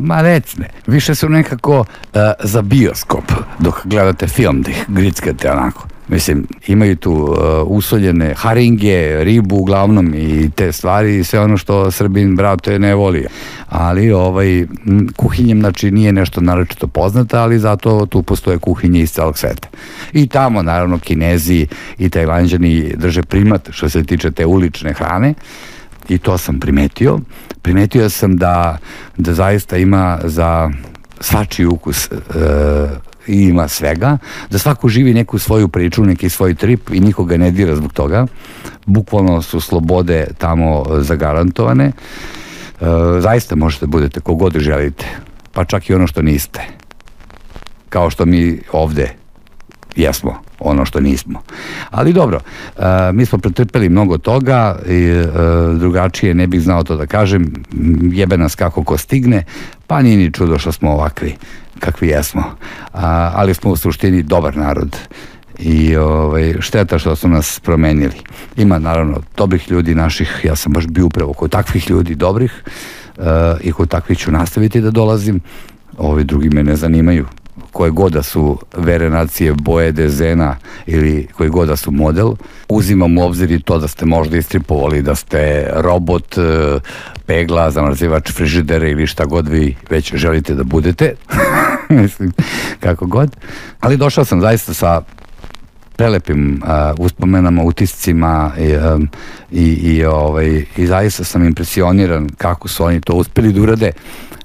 Ma 0.00 0.22
recne. 0.22 0.70
Više 0.86 1.14
su 1.14 1.28
nekako 1.28 1.84
a, 2.14 2.32
za 2.44 2.62
bioskop, 2.62 3.32
dok 3.58 3.74
gledate 3.84 4.26
film, 4.26 4.62
da 4.62 4.70
ih 4.70 4.84
grickate 4.88 5.50
onako 5.50 5.88
Mislim, 6.08 6.46
imaju 6.66 6.96
tu 6.96 7.12
uh, 7.12 7.36
usoljene 7.64 8.34
haringe, 8.34 9.24
ribu 9.24 9.56
uglavnom 9.56 10.14
i 10.14 10.50
te 10.50 10.72
stvari 10.72 11.18
i 11.18 11.24
sve 11.24 11.40
ono 11.40 11.56
što 11.56 11.90
Srbin, 11.90 12.36
brate, 12.36 12.78
ne 12.78 12.94
voli. 12.94 13.26
Ali 13.68 14.12
ovaj, 14.12 14.66
kuhinjem, 15.16 15.60
znači, 15.60 15.90
nije 15.90 16.12
nešto 16.12 16.40
naročito 16.40 16.86
poznata, 16.86 17.42
ali 17.42 17.58
zato 17.58 18.06
tu 18.06 18.22
postoje 18.22 18.58
kuhinje 18.58 19.00
iz 19.00 19.12
celog 19.12 19.38
sveta. 19.38 19.68
I 20.12 20.26
tamo, 20.26 20.62
naravno, 20.62 20.98
kinezi 20.98 21.66
i 21.98 22.10
tajlanđani 22.10 22.92
drže 22.96 23.22
primat 23.22 23.68
što 23.70 23.88
se 23.88 24.04
tiče 24.04 24.30
te 24.30 24.46
ulične 24.46 24.92
hrane 24.92 25.34
i 26.08 26.18
to 26.18 26.38
sam 26.38 26.60
primetio. 26.60 27.18
Primetio 27.62 28.10
sam 28.10 28.36
da, 28.36 28.78
da 29.16 29.34
zaista 29.34 29.76
ima 29.76 30.18
za 30.24 30.70
svačiji 31.20 31.66
ukus 31.66 32.06
e, 32.06 32.16
i 33.26 33.42
ima 33.42 33.68
svega, 33.68 34.18
da 34.50 34.58
svako 34.58 34.88
živi 34.88 35.14
neku 35.14 35.38
svoju 35.38 35.68
priču, 35.68 36.04
neki 36.04 36.28
svoj 36.28 36.54
trip 36.54 36.90
i 36.90 37.00
nikoga 37.00 37.36
ne 37.36 37.50
dira 37.50 37.76
zbog 37.76 37.92
toga. 37.92 38.26
Bukvalno 38.86 39.42
su 39.42 39.60
slobode 39.60 40.26
tamo 40.38 40.84
zagarantovane. 41.00 41.84
E, 41.84 41.92
zaista 43.20 43.56
možete 43.56 43.86
da 43.86 43.90
budete 43.90 44.20
kogod 44.20 44.58
želite, 44.58 45.06
pa 45.52 45.64
čak 45.64 45.90
i 45.90 45.94
ono 45.94 46.06
što 46.06 46.22
niste. 46.22 46.60
Kao 47.88 48.10
što 48.10 48.26
mi 48.26 48.60
ovde 48.72 49.14
jesmo 49.96 50.46
ono 50.58 50.84
što 50.84 51.00
nismo. 51.00 51.42
Ali 51.90 52.12
dobro, 52.12 52.40
e, 52.76 52.82
mi 53.12 53.26
smo 53.26 53.38
pretrpeli 53.38 53.88
mnogo 53.88 54.18
toga 54.18 54.78
i 54.88 55.04
e, 55.04 55.26
drugačije 55.74 56.34
ne 56.34 56.46
bih 56.46 56.60
znao 56.60 56.84
to 56.84 56.96
da 56.96 57.06
kažem, 57.06 57.52
jebe 58.12 58.38
nas 58.38 58.54
kako 58.54 58.84
ko 58.84 58.96
stigne, 58.96 59.44
pa 59.86 60.02
nije 60.02 60.16
ni 60.16 60.32
čudo 60.32 60.58
što 60.58 60.72
smo 60.72 60.92
ovakvi 60.92 61.36
kakvi 61.80 62.08
jesmo. 62.08 62.44
A, 62.92 63.30
ali 63.34 63.54
smo 63.54 63.70
u 63.70 63.76
suštini 63.76 64.22
dobar 64.22 64.56
narod 64.56 64.96
i 65.58 65.96
ovaj, 65.96 66.54
šteta 66.60 66.98
što 66.98 67.16
su 67.16 67.28
nas 67.28 67.60
promenili. 67.60 68.20
Ima 68.56 68.78
naravno 68.78 69.20
dobrih 69.36 69.70
ljudi 69.70 69.94
naših, 69.94 70.40
ja 70.44 70.56
sam 70.56 70.72
baš 70.72 70.86
bio 70.86 71.06
upravo 71.06 71.32
kod 71.32 71.50
takvih 71.50 71.90
ljudi 71.90 72.14
dobrih 72.14 72.62
uh, 73.16 73.24
i 73.60 73.72
kod 73.72 73.88
takvih 73.88 74.18
ću 74.18 74.32
nastaviti 74.32 74.80
da 74.80 74.90
dolazim, 74.90 75.40
ovi 75.98 76.24
drugi 76.24 76.48
me 76.50 76.62
ne 76.62 76.76
zanimaju 76.76 77.26
koje 77.72 77.90
god 77.90 78.12
da 78.12 78.22
su 78.22 78.58
vere 78.76 79.10
nacije, 79.10 79.52
boje, 79.52 79.92
dezena 79.92 80.56
ili 80.86 81.28
koji 81.36 81.50
god 81.50 81.68
da 81.68 81.76
su 81.76 81.90
model, 81.90 82.32
uzimam 82.68 83.18
u 83.18 83.24
obzir 83.24 83.50
i 83.50 83.60
to 83.60 83.78
da 83.78 83.88
ste 83.88 84.06
možda 84.06 84.36
istripovali, 84.36 85.02
da 85.02 85.14
ste 85.14 85.70
robot, 85.74 86.38
e, 86.38 86.78
pegla, 87.26 87.70
zamrzivač 87.70 88.32
frižidera 88.32 88.88
ili 88.88 89.06
šta 89.06 89.24
god 89.24 89.48
vi 89.48 89.76
već 89.90 90.14
želite 90.14 90.54
da 90.54 90.64
budete, 90.64 91.14
mislim, 91.88 92.32
kako 92.80 93.06
god. 93.06 93.36
Ali 93.80 93.96
došao 93.96 94.24
sam 94.24 94.40
zaista 94.40 94.74
sa 94.74 95.02
prelepim 95.96 96.62
uh, 96.62 96.70
uspomenama, 96.98 97.62
utiscima 97.62 98.52
i, 98.58 98.76
um, 98.76 99.08
i, 99.50 99.64
i, 99.64 100.04
ovaj, 100.04 100.64
i 100.76 100.86
zaista 100.86 101.24
sam 101.24 101.44
impresioniran 101.44 102.28
kako 102.38 102.68
su 102.68 102.84
oni 102.84 103.00
to 103.00 103.14
uspeli 103.14 103.52
da 103.52 103.62
urade 103.62 103.92
uh, 103.94 104.35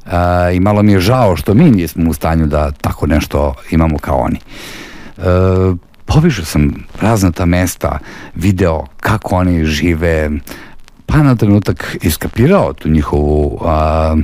i 0.53 0.59
malo 0.59 0.83
mi 0.83 0.91
je 0.91 0.99
žao 0.99 1.35
što 1.35 1.53
mi 1.53 1.71
nismo 1.71 2.09
u 2.09 2.13
stanju 2.13 2.45
da 2.45 2.71
tako 2.71 3.07
nešto 3.07 3.53
imamo 3.71 3.97
kao 3.97 4.17
oni. 4.17 4.39
Uh, 5.17 5.77
povišao 6.05 6.45
sam 6.45 6.73
razna 7.01 7.31
ta 7.31 7.45
mesta, 7.45 7.99
video 8.35 8.85
kako 8.99 9.35
oni 9.35 9.65
žive, 9.65 10.29
pa 11.05 11.17
na 11.17 11.35
trenutak 11.35 11.97
iskapirao 12.01 12.73
tu 12.73 12.89
njihovu 12.89 13.59
a, 13.65 14.15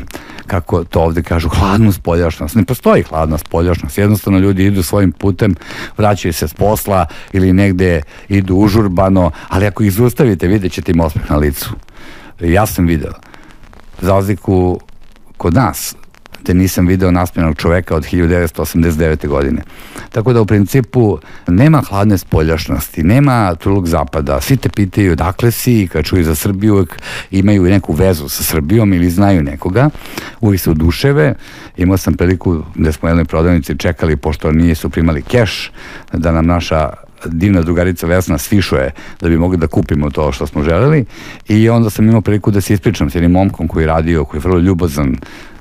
kako 0.48 0.84
to 0.84 1.02
ovde 1.02 1.24
kažu, 1.24 1.50
hladnu 1.50 1.92
spoljašnost. 1.92 2.56
Ne 2.56 2.66
postoji 2.66 3.04
hladna 3.04 3.38
spoljašnost. 3.38 3.98
Jednostavno 3.98 4.40
ljudi 4.40 4.66
idu 4.66 4.84
svojim 4.84 5.12
putem, 5.12 5.56
vraćaju 5.98 6.34
se 6.34 6.48
s 6.48 6.54
posla 6.54 7.06
ili 7.34 7.54
negde 7.54 8.02
idu 8.30 8.56
užurbano, 8.56 9.32
ali 9.50 9.68
ako 9.68 9.84
ih 9.84 9.92
zustavite, 9.92 10.48
vidjet 10.48 10.74
ćete 10.74 10.92
im 10.92 11.00
osmeh 11.00 11.32
na 11.32 11.38
licu. 11.38 11.70
Ja 12.40 12.66
sam 12.66 12.86
video. 12.86 13.14
Za 14.02 14.12
razliku 14.14 14.80
kod 15.38 15.54
nas, 15.54 15.96
te 16.44 16.54
nisam 16.54 16.88
video 16.88 17.12
nasmjenog 17.12 17.56
čoveka 17.58 17.96
od 17.96 18.04
1989. 18.12 19.28
godine. 19.28 19.62
Tako 20.12 20.34
da 20.34 20.42
u 20.42 20.46
principu 20.46 21.20
nema 21.48 21.82
hladne 21.90 22.18
spoljašnosti, 22.18 23.04
nema 23.04 23.56
trulog 23.56 23.88
zapada, 23.88 24.42
svi 24.42 24.58
te 24.58 24.70
pitaju 24.70 25.16
dakle 25.16 25.52
si 25.52 25.82
i 25.82 25.88
kad 25.88 26.06
čuju 26.06 26.24
za 26.24 26.36
Srbiju 26.36 26.74
uvek 26.74 27.02
imaju 27.32 27.64
neku 27.64 27.94
vezu 27.94 28.30
sa 28.30 28.44
Srbijom 28.44 28.94
ili 28.94 29.10
znaju 29.10 29.44
nekoga, 29.44 29.90
uvijek 30.42 30.62
se 30.62 30.72
oduševe. 30.72 31.34
Imao 31.78 31.98
sam 31.98 32.14
priliku 32.14 32.64
da 32.76 32.92
smo 32.92 33.10
jednoj 33.10 33.26
prodavnici 33.26 33.78
čekali, 33.78 34.18
pošto 34.18 34.52
nisu 34.52 34.90
primali 34.90 35.22
keš, 35.22 35.72
da 36.14 36.32
nam 36.32 36.46
naša 36.46 37.07
divna 37.26 37.62
drugarica 37.62 38.08
Vesna 38.08 38.38
svišuje 38.38 38.92
da 39.22 39.30
bi 39.30 39.38
mogli 39.38 39.58
da 39.58 39.68
kupimo 39.68 40.10
to 40.10 40.32
što 40.32 40.48
smo 40.48 40.64
želeli. 40.64 41.06
I 41.48 41.70
onda 41.70 41.90
sam 41.90 42.08
imao 42.08 42.22
priliku 42.22 42.52
da 42.52 42.62
se 42.62 42.74
ispričam 42.74 43.10
s 43.10 43.16
jednim 43.16 43.32
momkom 43.32 43.68
koji 43.68 43.84
je 43.84 43.88
radio, 43.88 44.26
koji 44.26 44.40
je 44.40 44.44
vrlo 44.44 44.60
ljubazan 44.60 45.16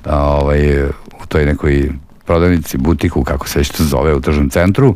ovaj, 0.05 0.83
u 1.23 1.27
toj 1.29 1.47
nekoj 1.47 1.91
prodavnici, 2.27 2.79
butiku, 2.79 3.25
kako 3.25 3.49
se 3.49 3.59
već 3.59 3.71
to 3.71 3.85
zove 3.85 4.15
u 4.15 4.21
tržnom 4.21 4.51
centru 4.51 4.95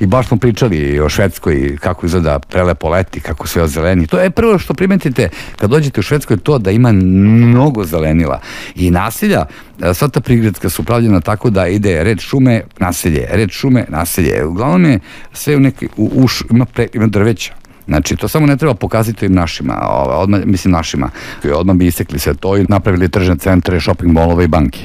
i 0.00 0.06
baš 0.06 0.28
smo 0.28 0.36
pričali 0.36 1.00
o 1.00 1.08
Švedskoj, 1.08 1.76
kako 1.80 2.06
izgleda 2.06 2.38
prelepo 2.38 2.88
leti, 2.88 3.20
kako 3.20 3.46
sve 3.46 3.68
zeleni. 3.68 4.06
To 4.06 4.18
je 4.18 4.30
prvo 4.30 4.58
što 4.58 4.74
primetite 4.74 5.28
kad 5.56 5.70
dođete 5.70 6.00
u 6.00 6.02
Švedskoj 6.02 6.36
to 6.36 6.58
da 6.58 6.70
ima 6.70 6.92
mnogo 6.92 7.84
zelenila 7.84 8.40
i 8.74 8.90
nasilja, 8.90 9.46
sva 9.94 10.08
ta 10.08 10.20
prigradska 10.20 10.68
su 10.68 10.84
pravljena 10.84 11.20
tako 11.20 11.50
da 11.50 11.66
ide 11.66 12.04
red 12.04 12.20
šume, 12.20 12.62
naselje, 12.78 13.26
red 13.30 13.50
šume, 13.50 13.84
naselje. 13.88 14.44
Uglavnom 14.44 14.84
je 14.84 15.00
sve 15.32 15.56
u 15.56 15.60
neki, 15.60 15.88
u, 15.96 16.10
uš, 16.14 16.42
ima, 16.50 16.64
pre, 16.64 16.86
ima 16.92 17.06
drveća, 17.06 17.59
Znači, 17.90 18.16
to 18.16 18.28
samo 18.28 18.46
ne 18.46 18.56
treba 18.56 18.74
pokazati 18.74 19.26
im 19.26 19.32
našima, 19.32 19.74
ova, 19.88 20.18
odmah, 20.18 20.40
mislim 20.44 20.72
našima, 20.72 21.10
odmah 21.54 21.76
bi 21.76 21.86
isekli 21.86 22.18
sve 22.18 22.34
to 22.34 22.56
i 22.56 22.66
napravili 22.68 23.08
tržne 23.08 23.36
centre, 23.36 23.80
shopping 23.80 24.12
molove 24.12 24.44
i 24.44 24.48
banke. 24.48 24.80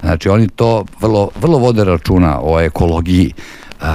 Znači, 0.00 0.28
oni 0.28 0.48
to 0.48 0.84
vrlo, 1.00 1.30
vrlo 1.40 1.58
vode 1.58 1.84
računa 1.84 2.38
o 2.42 2.60
ekologiji, 2.60 3.32
Uh, 3.80 3.86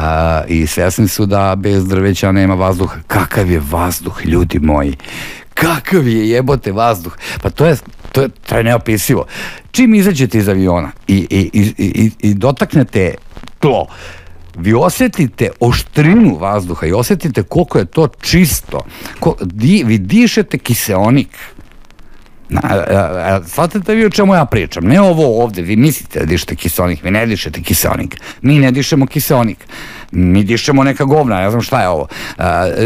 i 0.47 0.67
svesni 0.67 1.07
su 1.07 1.25
da 1.25 1.55
bez 1.55 1.87
drveća 1.87 2.31
nema 2.31 2.53
vazduha. 2.55 2.95
Kakav 3.07 3.51
je 3.51 3.61
vazduh, 3.69 4.25
ljudi 4.25 4.59
moji? 4.59 4.95
Kakav 5.53 6.07
je 6.07 6.29
jebote 6.29 6.71
vazduh? 6.71 7.17
Pa 7.41 7.49
to 7.49 7.65
je, 7.65 7.77
to 8.11 8.21
je, 8.21 8.29
to 8.29 8.57
je 8.57 8.63
neopisivo. 8.63 9.25
Čim 9.71 9.95
izađete 9.95 10.37
iz 10.37 10.49
aviona 10.49 10.91
i, 11.07 11.15
i, 11.29 11.49
i, 11.53 11.73
i, 11.77 12.11
i 12.19 12.33
dotaknete 12.33 13.13
tlo, 13.59 13.87
vi 14.57 14.73
osetite 14.73 15.49
oštrinu 15.59 16.37
vazduha 16.37 16.87
i 16.87 16.93
osetite 16.93 17.43
koliko 17.43 17.77
je 17.77 17.85
to 17.85 18.07
čisto. 18.07 18.85
Ko, 19.19 19.35
di, 19.41 19.83
vi 19.85 19.97
dišete 19.97 20.57
kiseonik. 20.57 21.37
Na, 22.49 22.61
a, 22.63 23.41
shvatite 23.47 23.95
vi 23.95 24.05
o 24.05 24.09
čemu 24.09 24.35
ja 24.35 24.45
pričam? 24.45 24.83
Ne 24.83 25.01
ovo 25.01 25.43
ovde, 25.43 25.61
vi 25.61 25.75
mislite 25.75 26.19
da 26.19 26.25
dišete 26.25 26.55
kiseonik, 26.55 27.03
vi 27.03 27.11
ne 27.11 27.25
dišete 27.25 27.61
kiseonik. 27.61 28.17
Mi 28.41 28.59
ne 28.59 28.71
dišemo 28.71 29.05
kiseonik 29.05 29.67
mi 30.11 30.43
dišemo 30.43 30.83
neka 30.83 31.03
govna, 31.03 31.41
ne 31.41 31.49
znam 31.49 31.61
šta 31.61 31.81
je 31.81 31.89
ovo, 31.89 32.07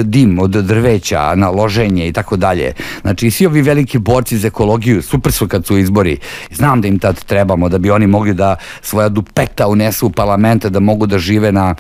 dim 0.03 0.39
od 0.39 0.51
drveća 0.51 1.36
na 1.36 1.49
loženje 1.49 2.08
i 2.08 2.13
tako 2.13 2.38
dalje. 2.38 2.73
Znači, 3.01 3.32
svi 3.32 3.45
ovi 3.45 3.62
veliki 3.62 3.97
borci 3.97 4.38
za 4.38 4.47
ekologiju, 4.47 5.01
super 5.01 5.32
su 5.32 5.47
kad 5.47 5.65
su 5.65 5.77
izbori, 5.77 6.17
znam 6.51 6.82
da 6.82 6.88
im 6.88 6.99
tad 6.99 7.23
trebamo, 7.23 7.69
da 7.69 7.77
bi 7.77 7.91
oni 7.91 8.08
mogli 8.08 8.34
da 8.34 8.55
svoja 8.82 9.10
dupeta 9.10 9.67
unesu 9.67 10.08
u 10.08 10.10
parlamente, 10.10 10.69
da 10.69 10.79
mogu 10.79 11.05
da 11.05 11.19
žive 11.19 11.51
na 11.51 11.75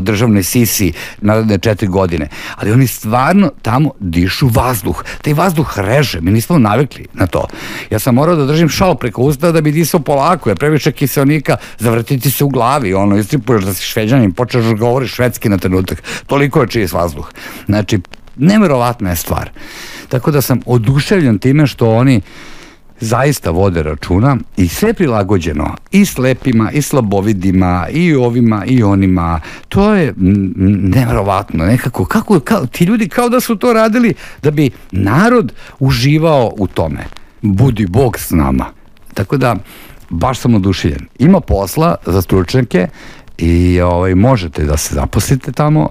državnoj 0.00 0.42
sisi 0.42 0.92
naredne 1.20 1.58
četiri 1.58 1.88
godine. 1.88 2.28
Ali 2.56 2.72
oni 2.72 2.86
stvarno 2.86 3.50
tamo 3.62 3.90
dišu 4.00 4.48
vazduh. 4.48 5.04
Taj 5.22 5.34
vazduh 5.34 5.78
reže, 5.78 6.20
mi 6.20 6.30
nismo 6.30 6.58
navikli 6.58 7.06
na 7.14 7.26
to. 7.26 7.46
Ja 7.90 7.98
sam 7.98 8.14
morao 8.14 8.36
da 8.36 8.46
držim 8.46 8.68
šal 8.68 8.94
preko 8.94 9.22
usta 9.22 9.52
da 9.52 9.60
bi 9.60 9.72
disao 9.72 10.00
polako, 10.00 10.50
jer 10.50 10.58
previše 10.58 10.92
kiselnika 10.92 11.56
zavrtiti 11.78 12.30
se 12.30 12.44
u 12.44 12.48
glavi, 12.48 12.94
ono, 12.94 13.16
istripuješ 13.18 13.64
da 13.64 13.74
si 13.74 13.84
šveđanin, 13.84 14.32
počeš 14.32 14.57
da 14.64 14.72
govoriš 14.72 15.14
švedski 15.14 15.48
na 15.48 15.58
trenutak. 15.58 16.02
Toliko 16.26 16.60
je 16.60 16.68
čist 16.68 16.92
vazduh. 16.92 17.28
Znači, 17.66 18.00
neverovatna 18.36 19.10
je 19.10 19.16
stvar. 19.16 19.50
Tako 20.08 20.30
da 20.30 20.40
sam 20.40 20.60
oduševljen 20.66 21.38
time 21.38 21.66
što 21.66 21.90
oni 21.90 22.20
zaista 23.00 23.50
vode 23.50 23.82
računa 23.82 24.36
i 24.56 24.68
sve 24.68 24.92
prilagođeno 24.94 25.76
i 25.90 26.04
slepima 26.04 26.70
i 26.72 26.82
slabovidima 26.82 27.86
i 27.90 28.14
ovima 28.14 28.64
i 28.66 28.82
onima 28.82 29.40
to 29.68 29.94
je 29.94 30.14
neverovatno 30.16 31.64
nekako 31.64 32.04
kako, 32.04 32.40
kao, 32.40 32.66
ti 32.66 32.84
ljudi 32.84 33.08
kao 33.08 33.28
da 33.28 33.40
su 33.40 33.56
to 33.56 33.72
radili 33.72 34.14
da 34.42 34.50
bi 34.50 34.70
narod 34.92 35.52
uživao 35.78 36.52
u 36.56 36.66
tome 36.66 37.04
budi 37.42 37.86
bog 37.86 38.18
s 38.18 38.30
nama 38.30 38.66
tako 39.14 39.36
da 39.36 39.56
baš 40.10 40.38
sam 40.38 40.54
oduševljen 40.54 41.06
ima 41.18 41.40
posla 41.40 41.94
za 42.06 42.22
stručnjake 42.22 42.88
i 43.38 43.80
ovaj, 43.80 44.14
možete 44.14 44.64
da 44.64 44.76
se 44.76 44.94
zaposlite 44.94 45.52
tamo 45.52 45.88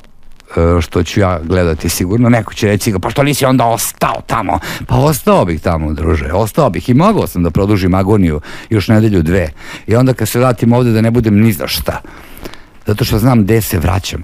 e, 0.57 0.81
što 0.81 1.03
ću 1.03 1.19
ja 1.19 1.39
gledati 1.43 1.89
sigurno, 1.89 2.29
neko 2.29 2.53
će 2.53 2.67
reći 2.67 2.93
pa 3.01 3.09
što 3.09 3.23
nisi 3.23 3.45
onda 3.45 3.65
ostao 3.65 4.21
tamo? 4.27 4.59
Pa 4.87 4.95
ostao 4.95 5.45
bih 5.45 5.61
tamo 5.61 5.93
druže, 5.93 6.31
ostao 6.33 6.69
bih. 6.69 6.89
I 6.89 6.93
mogao 6.93 7.27
sam 7.27 7.43
da 7.43 7.51
produžim 7.51 7.93
agoniju 7.93 8.41
još 8.69 8.87
nedelju 8.87 9.21
dve. 9.23 9.49
I 9.87 9.95
onda 9.95 10.13
kad 10.13 10.29
se 10.29 10.39
vratim 10.39 10.73
ovde 10.73 10.91
da 10.91 11.01
ne 11.01 11.11
budem 11.11 11.39
ni 11.39 11.51
za 11.51 11.67
šta. 11.67 12.01
Zato 12.85 13.05
što 13.05 13.19
znam 13.19 13.43
gde 13.43 13.61
se 13.61 13.79
vraćam. 13.79 14.23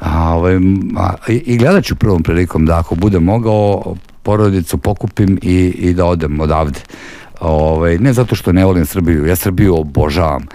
A, 0.00 0.34
ovaj, 0.34 0.56
a, 0.96 1.14
i, 1.28 1.34
I 1.34 1.56
gledat 1.56 1.84
ću 1.84 1.96
prvom 1.96 2.22
prilikom 2.22 2.66
da 2.66 2.78
ako 2.78 2.94
budem 2.94 3.22
mogao 3.22 3.96
porodicu 4.22 4.78
pokupim 4.78 5.38
i, 5.42 5.56
i 5.78 5.94
da 5.94 6.04
odem 6.04 6.40
odavde. 6.40 6.80
Ovaj, 7.40 7.98
ne 7.98 8.12
zato 8.12 8.34
što 8.34 8.52
ne 8.52 8.64
volim 8.64 8.86
Srbiju, 8.86 9.26
ja 9.26 9.36
Srbiju 9.36 9.76
obožavam. 9.76 10.46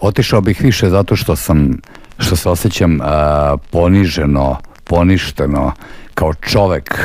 Otišao 0.00 0.40
bih 0.40 0.60
više 0.60 0.90
zato 0.90 1.16
što 1.16 1.36
sam, 1.36 1.80
što 2.18 2.36
se 2.36 2.48
osjećam 2.48 2.98
poniženo, 3.70 4.56
poništeno 4.84 5.72
kao 6.14 6.34
čovek, 6.34 7.00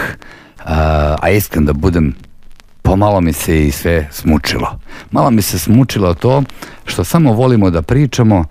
a 1.22 1.30
iskren 1.30 1.66
da 1.66 1.74
budem 1.74 2.16
pomalo 2.82 3.22
mi 3.22 3.34
se 3.34 3.68
i 3.68 3.72
sve 3.72 4.08
smučilo. 4.12 4.80
Malo 5.12 5.32
mi 5.32 5.42
se 5.42 5.60
smučilo 5.60 6.14
to 6.14 6.44
što 6.86 7.04
samo 7.04 7.34
volimo 7.34 7.70
da 7.70 7.82
pričamo 7.82 8.46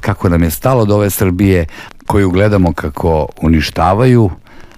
kako 0.00 0.28
nam 0.28 0.42
je 0.42 0.50
stalo 0.50 0.84
do 0.84 0.94
ove 0.94 1.10
Srbije, 1.10 1.66
koju 2.06 2.30
gledamo 2.30 2.72
kako 2.72 3.26
uništavaju, 3.42 4.30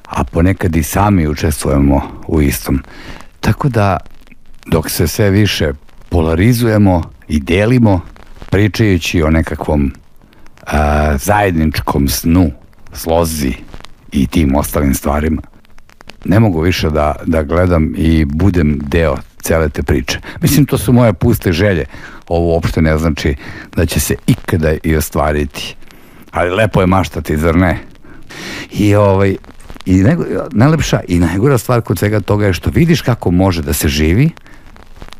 a 0.08 0.24
ponekad 0.24 0.76
i 0.76 0.82
sami 0.82 1.28
učestvujemo 1.28 2.02
u 2.26 2.42
istom. 2.42 2.82
Tako 3.40 3.68
da, 3.68 3.96
dok 4.66 4.90
se 4.90 5.08
sve 5.08 5.30
više 5.30 5.72
polarizujemo 6.08 7.02
i 7.28 7.40
delimo, 7.40 8.00
pričajući 8.50 9.22
o 9.22 9.30
nekakvom 9.30 9.92
a, 10.66 11.16
zajedničkom 11.18 12.08
snu, 12.08 12.50
slozi 12.92 13.52
i 14.12 14.26
tim 14.26 14.56
ostalim 14.56 14.94
stvarima, 14.94 15.42
ne 16.24 16.40
mogu 16.40 16.60
više 16.60 16.90
da, 16.90 17.14
da 17.26 17.42
gledam 17.42 17.92
i 17.96 18.24
budem 18.24 18.78
deo 18.82 19.16
cele 19.42 19.68
te 19.68 19.82
priče. 19.82 20.18
Mislim, 20.40 20.66
to 20.66 20.78
su 20.78 20.92
moje 20.92 21.12
puste 21.12 21.52
želje. 21.52 21.84
Ovo 22.28 22.54
uopšte 22.54 22.82
ne 22.82 22.98
znači 22.98 23.34
da 23.76 23.86
će 23.86 24.00
se 24.00 24.14
ikada 24.26 24.74
i 24.82 24.96
ostvariti. 24.96 25.76
Ali 26.30 26.50
lepo 26.50 26.80
je 26.80 26.86
maštati, 26.86 27.36
zar 27.36 27.56
ne? 27.56 27.78
I 28.70 28.94
ovaj, 28.94 29.36
i 29.86 29.94
nego, 29.94 30.24
najlepša 30.52 31.00
i 31.08 31.18
najgora 31.18 31.58
stvar 31.58 31.80
kod 31.80 31.98
svega 31.98 32.20
toga 32.20 32.46
je 32.46 32.52
što 32.52 32.70
vidiš 32.70 33.02
kako 33.02 33.30
može 33.30 33.62
da 33.62 33.72
se 33.72 33.88
živi, 33.88 34.30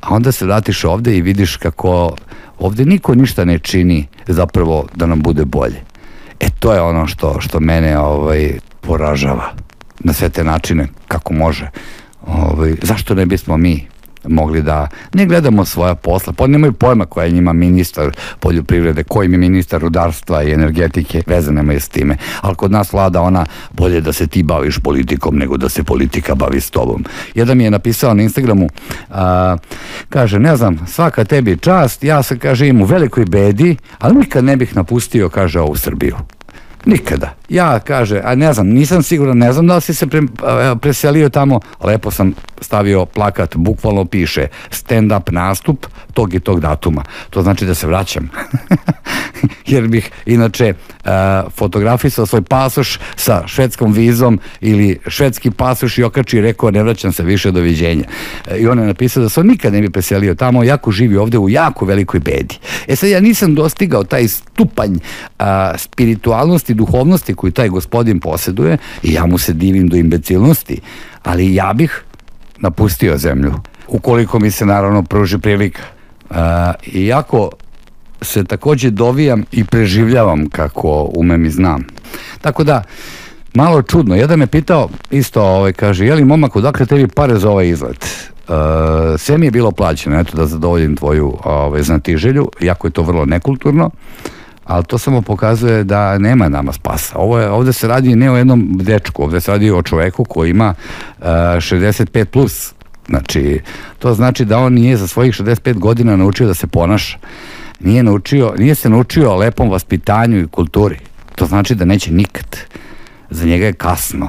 a 0.01 0.15
onda 0.15 0.33
se 0.33 0.45
vratiš 0.45 0.85
ovde 0.85 1.17
i 1.17 1.23
vidiš 1.23 1.57
kako 1.57 2.17
ovde 2.61 2.85
niko 2.85 3.15
ništa 3.15 3.45
ne 3.45 3.59
čini 3.59 4.07
zapravo 4.27 4.87
da 4.95 5.07
nam 5.07 5.23
bude 5.23 5.45
bolje. 5.45 5.81
E 6.41 6.51
to 6.59 6.73
je 6.73 6.81
ono 6.81 7.07
što, 7.07 7.41
što 7.41 7.61
mene 7.61 7.99
ovaj, 7.99 8.59
poražava 8.81 9.53
na 10.01 10.13
sve 10.13 10.29
te 10.29 10.45
načine 10.45 10.87
kako 11.09 11.35
može. 11.35 11.71
Ovaj, 12.27 12.75
zašto 12.83 13.15
ne 13.15 13.27
bismo 13.27 13.57
mi 13.57 13.87
mogli 14.29 14.63
da 14.63 14.89
ne 15.15 15.27
gledamo 15.27 15.65
svoja 15.65 15.95
posla, 15.95 16.33
pa 16.33 16.47
nemaju 16.47 16.73
pojma 16.73 17.07
koja 17.07 17.25
je 17.25 17.33
njima 17.33 17.53
ministar 17.53 18.11
poljoprivrede, 18.41 19.03
koji 19.03 19.29
mi 19.29 19.39
ministar 19.39 19.81
rudarstva 19.81 20.43
i 20.43 20.53
energetike, 20.53 21.23
veze 21.27 21.53
nemaju 21.53 21.81
s 21.81 21.89
time. 21.89 22.17
Ali 22.41 22.55
kod 22.55 22.73
nas 22.73 22.93
vlada 22.93 23.23
ona 23.23 23.47
bolje 23.71 24.01
da 24.01 24.13
se 24.13 24.27
ti 24.27 24.43
baviš 24.43 24.79
politikom 24.79 25.37
nego 25.39 25.57
da 25.57 25.69
se 25.69 25.85
politika 25.85 26.35
bavi 26.35 26.61
s 26.61 26.71
tobom. 26.71 27.05
Jedan 27.35 27.59
mi 27.59 27.65
je 27.65 27.71
napisao 27.71 28.15
na 28.15 28.23
Instagramu, 28.23 28.69
a, 29.11 29.57
kaže, 30.09 30.39
ne 30.39 30.57
znam, 30.57 30.87
svaka 30.87 31.25
tebi 31.25 31.57
čast, 31.57 32.05
ja 32.05 32.23
se, 32.23 32.39
kaže, 32.39 32.69
im 32.69 32.83
u 32.83 32.85
velikoj 32.85 33.25
bedi, 33.25 33.77
ali 33.99 34.15
nikad 34.15 34.45
ne 34.45 34.57
bih 34.57 34.77
napustio, 34.77 35.29
kaže, 35.29 35.61
ovu 35.61 35.77
Srbiju. 35.77 36.17
Nikada. 36.85 37.35
Ja, 37.49 37.79
kaže, 37.79 38.21
a 38.25 38.35
ne 38.35 38.53
znam, 38.53 38.69
nisam 38.69 39.03
siguran, 39.03 39.39
ne 39.39 39.53
znam 39.53 39.67
da 39.67 39.75
li 39.75 39.81
si 39.81 39.95
se 39.95 40.07
pre, 40.07 40.21
preselio 40.81 41.29
tamo, 41.29 41.61
lepo 41.85 42.11
sam 42.11 42.35
stavio 42.61 43.07
plakat, 43.07 43.57
bukvalno 43.57 44.05
piše 44.05 44.47
stand-up 44.71 45.33
nastup 45.33 45.87
tog 46.15 46.35
i 46.35 46.41
tog 46.41 46.61
datuma. 46.61 47.05
To 47.31 47.43
znači 47.43 47.67
da 47.67 47.75
se 47.75 47.87
vraćam. 47.87 48.31
Jer 49.67 49.89
bih 49.89 50.11
inače 50.27 50.75
fotografisao 51.57 52.27
svoj 52.27 52.43
pasoš 52.43 52.99
sa 53.17 53.47
švedskom 53.47 53.93
vizom 53.93 54.41
ili 54.61 54.99
švedski 55.07 55.51
pasoš 55.51 55.99
i 55.99 56.03
okači 56.03 56.37
i 56.37 56.41
rekao 56.41 56.71
ne 56.71 56.83
vraćam 56.83 57.13
se 57.13 57.23
više, 57.23 57.51
doviđenja. 57.51 58.05
I 58.59 58.67
on 58.67 58.79
je 58.79 58.87
napisao 58.87 59.23
da 59.23 59.29
se 59.29 59.41
on 59.41 59.47
nikad 59.47 59.73
ne 59.73 59.81
bi 59.81 59.91
preselio 59.91 60.35
tamo, 60.35 60.65
jako 60.65 60.91
živi 60.91 61.17
ovde 61.17 61.39
u 61.39 61.49
jako 61.49 61.85
velikoj 61.85 62.21
bedi. 62.21 62.59
E 62.89 62.97
sad 62.97 63.09
ja 63.09 63.21
nisam 63.21 63.55
dostigao 63.55 64.05
taj 64.05 64.29
stupanj 64.29 64.93
uh, 65.39 65.47
spiritualnosti, 66.71 66.75
duhovnosti 66.75 67.35
koju 67.35 67.53
taj 67.53 67.69
gospodin 67.69 68.21
poseduje 68.21 68.79
i 69.03 69.13
ja 69.13 69.27
mu 69.27 69.39
se 69.39 69.53
divim 69.53 69.89
do 69.89 69.97
imbecilnosti, 69.97 70.81
ali 71.23 71.55
ja 71.55 71.73
bih 71.73 72.05
napustio 72.61 73.19
zemlju. 73.19 73.55
Ukoliko 73.89 74.39
mi 74.39 74.51
se 74.51 74.67
naravno 74.67 75.03
pruži 75.03 75.39
prilika. 75.39 75.83
Uh, 76.31 76.37
iako 76.95 77.51
se 78.23 78.45
takođe 78.45 78.91
dovijam 78.91 79.45
i 79.53 79.65
preživljavam 79.65 80.49
kako 80.49 81.11
umem 81.17 81.45
i 81.45 81.51
znam. 81.51 81.87
Tako 82.41 82.65
da, 82.65 82.83
malo 83.55 83.83
čudno. 83.83 84.15
Jedan 84.15 84.39
me 84.39 84.47
pitao, 84.47 84.89
isto 85.11 85.43
ovaj, 85.43 85.73
kaže, 85.73 86.07
je 86.07 86.15
li 86.15 86.25
momak, 86.25 86.57
odakle 86.57 86.87
tebi 86.87 87.09
pare 87.09 87.39
za 87.39 87.51
ovaj 87.51 87.69
izlet? 87.69 88.05
Uh, 88.49 88.55
sve 89.19 89.39
mi 89.39 89.47
je 89.47 89.51
bilo 89.51 89.71
plaćeno, 89.73 90.21
eto 90.21 90.37
da 90.37 90.47
zadovoljim 90.47 90.97
tvoju 90.97 91.39
ovaj, 91.45 91.83
znatiželju, 91.83 92.51
jako 92.61 92.87
je 92.87 92.93
to 92.93 93.03
vrlo 93.03 93.25
nekulturno, 93.27 93.91
ali 94.71 94.85
to 94.85 94.99
samo 94.99 95.23
pokazuje 95.23 95.85
da 95.85 96.19
nema 96.19 96.49
nama 96.49 96.73
spasa. 96.73 97.19
Ovo 97.19 97.39
je, 97.39 97.51
ovde 97.51 97.73
se 97.73 97.89
radi 97.89 98.17
ne 98.17 98.31
o 98.31 98.37
jednom 98.37 98.79
dečku, 98.79 99.23
ovde 99.23 99.41
se 99.41 99.51
radi 99.53 99.71
o 99.71 99.83
čoveku 99.83 100.25
koji 100.25 100.51
ima 100.51 100.75
uh, 101.19 101.25
65 101.27 102.25
plus. 102.25 102.73
Znači, 103.09 103.61
to 103.99 104.15
znači 104.15 104.45
da 104.45 104.59
on 104.59 104.73
nije 104.73 104.97
za 104.97 105.07
svojih 105.07 105.35
65 105.35 105.79
godina 105.79 106.17
naučio 106.17 106.47
da 106.47 106.55
se 106.55 106.67
ponaša. 106.67 107.19
Nije, 107.81 108.03
naučio, 108.03 108.55
nije 108.59 108.75
se 108.75 108.91
naučio 108.91 109.31
o 109.31 109.37
lepom 109.37 109.71
vaspitanju 109.71 110.39
i 110.39 110.47
kulturi. 110.47 110.99
To 111.35 111.47
znači 111.47 111.75
da 111.75 111.85
neće 111.85 112.13
nikad. 112.13 112.57
Za 113.31 113.47
njega 113.47 113.67
je 113.67 113.73
kasno. 113.73 114.29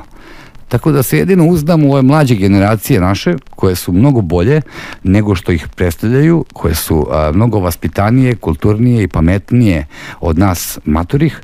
Tako 0.72 0.92
da 0.92 1.04
se 1.04 1.18
jedino 1.18 1.46
uzdam 1.46 1.84
u 1.84 1.92
ove 1.92 2.02
mlađe 2.02 2.36
generacije 2.36 3.00
naše, 3.00 3.36
koje 3.50 3.76
su 3.76 3.92
mnogo 3.92 4.22
bolje 4.22 4.62
nego 5.04 5.36
što 5.36 5.52
ih 5.52 5.68
predstavljaju, 5.76 6.46
koje 6.54 6.76
su 6.76 7.08
a, 7.12 7.32
mnogo 7.34 7.60
vaspitanije, 7.60 8.36
kulturnije 8.36 9.04
i 9.04 9.08
pametnije 9.08 9.86
od 10.20 10.40
nas 10.40 10.80
maturih 10.86 11.42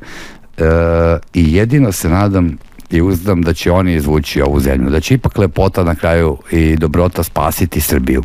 e, 0.58 0.62
i 1.34 1.54
jedino 1.54 1.92
se 1.92 2.08
nadam 2.08 2.58
i 2.90 3.02
uzdam 3.02 3.42
da 3.42 3.52
će 3.54 3.70
oni 3.70 3.94
izvući 3.94 4.42
ovu 4.42 4.60
zemlju, 4.60 4.90
da 4.90 5.00
će 5.00 5.14
ipak 5.14 5.38
lepota 5.38 5.84
na 5.84 5.94
kraju 5.94 6.38
i 6.50 6.76
dobrota 6.76 7.22
spasiti 7.22 7.80
Srbiju 7.80 8.22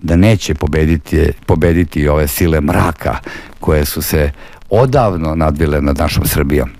da 0.00 0.16
neće 0.16 0.54
pobediti, 0.54 1.30
pobediti 1.46 2.08
ove 2.08 2.28
sile 2.28 2.60
mraka 2.60 3.18
koje 3.60 3.84
su 3.84 4.02
se 4.02 4.30
odavno 4.70 5.34
nadvile 5.34 5.80
nad 5.80 5.98
našom 5.98 6.26
Srbijom. 6.26 6.70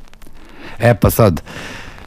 E 0.78 0.94
pa 0.94 1.10
sad, 1.10 1.42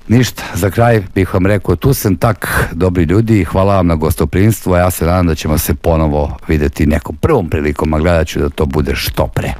Ništa, 0.10 0.44
za 0.54 0.70
kraj 0.70 1.04
bih 1.16 1.34
vam 1.34 1.46
rekao, 1.46 1.76
tu 1.76 1.94
sam 1.94 2.16
tak, 2.16 2.70
dobri 2.72 3.04
ljudi, 3.04 3.44
hvala 3.44 3.76
vam 3.76 3.88
na 3.88 3.96
gostoprinstvu, 3.96 4.74
a 4.74 4.80
ja 4.80 4.92
se 4.92 5.06
nadam 5.06 5.28
da 5.28 5.36
ćemo 5.36 5.58
se 5.58 5.74
ponovo 5.74 6.38
videti 6.48 6.86
nekom 6.86 7.16
prvom 7.16 7.50
prilikom, 7.50 7.94
a 7.94 8.00
gledat 8.00 8.28
ću 8.28 8.40
da 8.40 8.50
to 8.50 8.66
bude 8.66 8.96
što 8.96 9.28
pre. 9.28 9.54